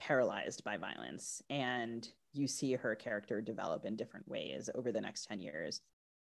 paralyzed 0.01 0.64
by 0.64 0.77
violence. 0.77 1.42
And 1.51 2.07
you 2.33 2.46
see 2.46 2.75
her 2.75 2.94
character 2.94 3.40
develop 3.40 3.85
in 3.85 3.96
different 3.96 4.29
ways 4.29 4.68
over 4.75 4.92
the 4.92 5.01
next 5.01 5.27
10 5.27 5.40
years 5.40 5.81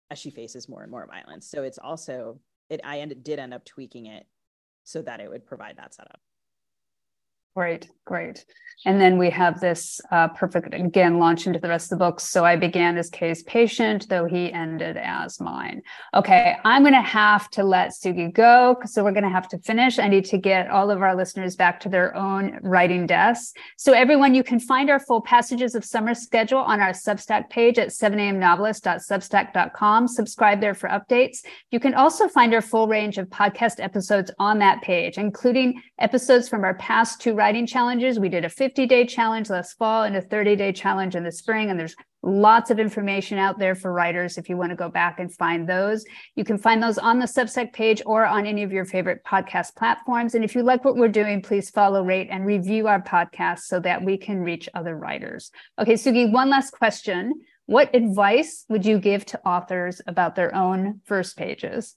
as 0.09 0.19
she 0.19 0.29
faces 0.29 0.67
more 0.67 0.81
and 0.81 0.91
more 0.91 1.07
violence. 1.07 1.47
So 1.47 1.63
it's 1.63 1.77
also, 1.77 2.39
it, 2.69 2.81
I 2.83 2.99
ended, 2.99 3.23
did 3.23 3.39
end 3.39 3.53
up 3.53 3.65
tweaking 3.65 4.07
it 4.07 4.25
so 4.83 5.01
that 5.01 5.21
it 5.21 5.29
would 5.29 5.45
provide 5.45 5.77
that 5.77 5.93
setup. 5.93 6.19
Great, 7.55 7.89
great. 8.05 8.45
And 8.83 8.99
then 8.99 9.19
we 9.19 9.29
have 9.29 9.59
this 9.59 10.01
uh, 10.09 10.29
perfect, 10.29 10.73
again, 10.73 11.19
launch 11.19 11.45
into 11.45 11.59
the 11.59 11.69
rest 11.69 11.91
of 11.91 11.99
the 11.99 12.05
books. 12.05 12.23
So 12.23 12.43
I 12.43 12.55
began 12.55 12.97
as 12.97 13.11
K's 13.11 13.43
patient, 13.43 14.09
though 14.09 14.25
he 14.25 14.51
ended 14.51 14.97
as 14.97 15.39
mine. 15.39 15.83
Okay, 16.15 16.55
I'm 16.65 16.81
going 16.81 16.95
to 16.95 17.01
have 17.01 17.47
to 17.51 17.63
let 17.63 17.91
Sugi 17.91 18.33
go. 18.33 18.75
So 18.85 19.03
we're 19.03 19.11
going 19.11 19.23
to 19.23 19.29
have 19.29 19.47
to 19.49 19.59
finish. 19.59 19.99
I 19.99 20.07
need 20.07 20.25
to 20.25 20.39
get 20.39 20.71
all 20.71 20.89
of 20.89 21.03
our 21.03 21.15
listeners 21.15 21.55
back 21.55 21.79
to 21.81 21.89
their 21.89 22.15
own 22.15 22.57
writing 22.63 23.05
desks. 23.05 23.53
So 23.77 23.93
everyone, 23.93 24.33
you 24.33 24.43
can 24.43 24.59
find 24.59 24.89
our 24.89 24.99
full 24.99 25.21
Passages 25.21 25.75
of 25.75 25.85
Summer 25.85 26.15
schedule 26.15 26.57
on 26.59 26.79
our 26.79 26.89
Substack 26.89 27.51
page 27.51 27.77
at 27.77 27.89
7amnovelist.substack.com. 27.89 30.07
Subscribe 30.07 30.59
there 30.59 30.73
for 30.73 30.89
updates. 30.89 31.45
You 31.69 31.79
can 31.79 31.93
also 31.93 32.27
find 32.27 32.55
our 32.55 32.61
full 32.61 32.87
range 32.87 33.19
of 33.19 33.27
podcast 33.27 33.79
episodes 33.79 34.31
on 34.39 34.57
that 34.59 34.81
page, 34.81 35.19
including 35.19 35.83
episodes 35.99 36.49
from 36.49 36.63
our 36.63 36.73
past 36.75 37.21
two 37.21 37.35
writing 37.41 37.65
challenges. 37.65 38.19
We 38.19 38.29
did 38.29 38.45
a 38.45 38.49
50 38.49 38.85
day 38.85 39.03
challenge 39.03 39.49
last 39.49 39.75
fall 39.79 40.03
and 40.03 40.15
a 40.15 40.21
30 40.21 40.55
day 40.55 40.71
challenge 40.71 41.15
in 41.15 41.23
the 41.23 41.31
spring. 41.31 41.71
And 41.71 41.79
there's 41.79 41.95
lots 42.21 42.69
of 42.69 42.77
information 42.77 43.39
out 43.39 43.57
there 43.57 43.73
for 43.73 43.91
writers 43.91 44.37
if 44.37 44.47
you 44.47 44.57
want 44.57 44.69
to 44.69 44.75
go 44.75 44.89
back 44.89 45.19
and 45.19 45.33
find 45.33 45.67
those. 45.67 46.05
You 46.35 46.43
can 46.43 46.59
find 46.59 46.83
those 46.83 46.99
on 46.99 47.17
the 47.17 47.25
Substack 47.25 47.73
page 47.73 47.99
or 48.05 48.27
on 48.27 48.45
any 48.45 48.61
of 48.61 48.71
your 48.71 48.85
favorite 48.85 49.23
podcast 49.25 49.75
platforms. 49.75 50.35
And 50.35 50.43
if 50.43 50.53
you 50.53 50.61
like 50.61 50.85
what 50.85 50.97
we're 50.97 51.07
doing, 51.07 51.41
please 51.41 51.71
follow, 51.71 52.03
rate, 52.03 52.27
and 52.29 52.45
review 52.45 52.87
our 52.87 53.01
podcast 53.01 53.61
so 53.61 53.79
that 53.79 54.03
we 54.03 54.17
can 54.17 54.41
reach 54.41 54.69
other 54.75 54.95
writers. 54.95 55.49
Okay, 55.79 55.93
Sugi, 55.93 56.31
one 56.31 56.51
last 56.51 56.73
question. 56.73 57.33
What 57.65 57.95
advice 57.95 58.65
would 58.69 58.85
you 58.85 58.99
give 58.99 59.25
to 59.25 59.41
authors 59.43 59.99
about 60.05 60.35
their 60.35 60.53
own 60.53 61.01
first 61.05 61.37
pages? 61.37 61.95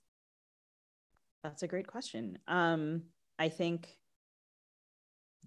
That's 1.42 1.62
a 1.62 1.68
great 1.68 1.86
question. 1.86 2.38
Um, 2.48 3.02
I 3.38 3.50
think 3.50 3.88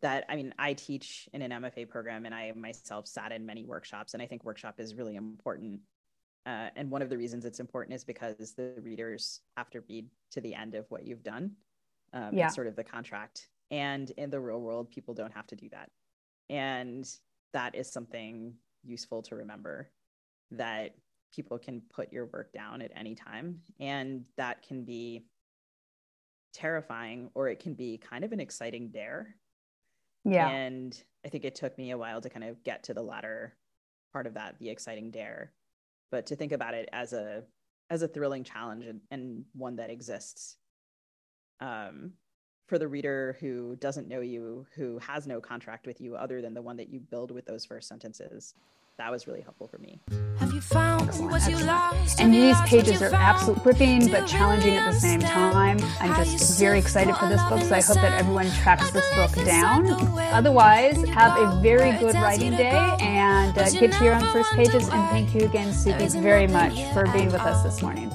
that 0.01 0.25
I 0.29 0.35
mean, 0.35 0.53
I 0.59 0.73
teach 0.73 1.27
in 1.33 1.41
an 1.41 1.51
MFA 1.51 1.89
program 1.89 2.25
and 2.25 2.33
I 2.35 2.51
myself 2.55 3.07
sat 3.07 3.31
in 3.31 3.45
many 3.45 3.65
workshops, 3.65 4.13
and 4.13 4.21
I 4.21 4.27
think 4.27 4.43
workshop 4.43 4.79
is 4.79 4.95
really 4.95 5.15
important. 5.15 5.81
Uh, 6.45 6.69
and 6.75 6.89
one 6.89 7.01
of 7.01 7.09
the 7.09 7.17
reasons 7.17 7.45
it's 7.45 7.59
important 7.59 7.95
is 7.95 8.03
because 8.03 8.53
the 8.55 8.73
readers 8.81 9.41
have 9.57 9.69
to 9.71 9.81
read 9.89 10.07
to 10.31 10.41
the 10.41 10.55
end 10.55 10.75
of 10.75 10.85
what 10.89 11.05
you've 11.05 11.23
done. 11.23 11.51
Um, 12.13 12.33
yeah. 12.33 12.45
It's 12.45 12.55
sort 12.55 12.67
of 12.67 12.75
the 12.75 12.83
contract. 12.83 13.49
And 13.69 14.09
in 14.11 14.29
the 14.29 14.39
real 14.39 14.61
world, 14.61 14.89
people 14.89 15.13
don't 15.13 15.33
have 15.33 15.47
to 15.47 15.55
do 15.57 15.67
that. 15.71 15.89
And 16.49 17.05
that 17.51 17.75
is 17.75 17.91
something 17.91 18.53
useful 18.85 19.21
to 19.23 19.35
remember. 19.35 19.91
that 20.51 20.95
people 21.35 21.57
can 21.57 21.81
put 21.93 22.11
your 22.13 22.25
work 22.27 22.51
down 22.53 22.81
at 22.81 22.91
any 22.95 23.13
time. 23.13 23.59
And 23.79 24.23
that 24.37 24.65
can 24.65 24.85
be 24.85 25.25
terrifying 26.53 27.29
or 27.35 27.49
it 27.49 27.59
can 27.59 27.73
be 27.73 27.97
kind 27.97 28.23
of 28.23 28.31
an 28.31 28.39
exciting 28.39 28.89
dare. 28.89 29.35
Yeah. 30.27 30.49
And 30.49 31.01
I 31.25 31.29
think 31.29 31.45
it 31.45 31.55
took 31.55 31.77
me 31.77 31.91
a 31.91 31.97
while 31.97 32.21
to 32.21 32.29
kind 32.29 32.45
of 32.45 32.63
get 32.63 32.83
to 32.83 32.93
the 32.93 33.01
latter 33.01 33.55
part 34.13 34.27
of 34.27 34.33
that, 34.35 34.55
the 34.59 34.69
exciting 34.69 35.11
dare. 35.11 35.51
But 36.11 36.27
to 36.27 36.35
think 36.35 36.51
about 36.51 36.73
it 36.73 36.89
as 36.93 37.13
a 37.13 37.43
as 37.89 38.01
a 38.01 38.07
thrilling 38.07 38.43
challenge 38.43 38.85
and, 38.85 39.01
and 39.11 39.45
one 39.53 39.77
that 39.77 39.89
exists. 39.89 40.57
Um, 41.59 42.13
for 42.67 42.77
the 42.77 42.87
reader 42.87 43.37
who 43.39 43.77
doesn't 43.77 44.09
know 44.09 44.19
you, 44.19 44.65
who 44.75 44.99
has 44.99 45.25
no 45.25 45.39
contract 45.39 45.87
with 45.87 46.01
you 46.01 46.15
other 46.15 46.41
than 46.41 46.53
the 46.53 46.61
one 46.61 46.75
that 46.77 46.89
you 46.89 46.99
build 46.99 47.31
with 47.31 47.45
those 47.45 47.63
first 47.63 47.87
sentences, 47.87 48.53
that 48.97 49.09
was 49.09 49.25
really 49.25 49.41
helpful 49.41 49.67
for 49.67 49.77
me. 49.77 50.01
Have 50.61 51.15
you 51.15 51.27
what 51.27 51.47
you 51.47 51.57
lost? 51.65 52.19
And 52.19 52.33
these 52.33 52.59
pages 52.61 53.01
are 53.01 53.13
absolute 53.13 53.61
gripping 53.63 54.09
but 54.09 54.25
challenging 54.25 54.73
at 54.73 54.91
the 54.91 54.99
same 54.99 55.19
time. 55.19 55.77
I'm 55.99 56.15
just 56.15 56.59
very 56.59 56.79
excited 56.79 57.15
for 57.15 57.27
this 57.27 57.43
book, 57.43 57.61
so 57.61 57.75
I 57.75 57.81
hope 57.81 57.97
that 57.97 58.19
everyone 58.19 58.49
tracks 58.63 58.89
this 58.91 59.05
book 59.15 59.33
down. 59.45 59.87
Otherwise, 60.33 61.03
have 61.09 61.37
a 61.37 61.59
very 61.61 61.91
good 61.99 62.15
writing 62.15 62.51
day 62.51 62.95
and 62.99 63.55
uh, 63.57 63.69
get 63.69 63.91
to 63.91 64.03
your 64.03 64.15
own 64.15 64.33
first 64.33 64.51
pages. 64.53 64.89
And 64.89 65.09
thank 65.09 65.35
you 65.35 65.45
again, 65.45 65.69
Sugi, 65.69 66.21
very 66.21 66.47
much 66.47 66.73
for 66.93 67.05
being 67.11 67.27
with 67.27 67.41
us 67.41 67.63
this 67.63 67.81
morning. 67.81 68.11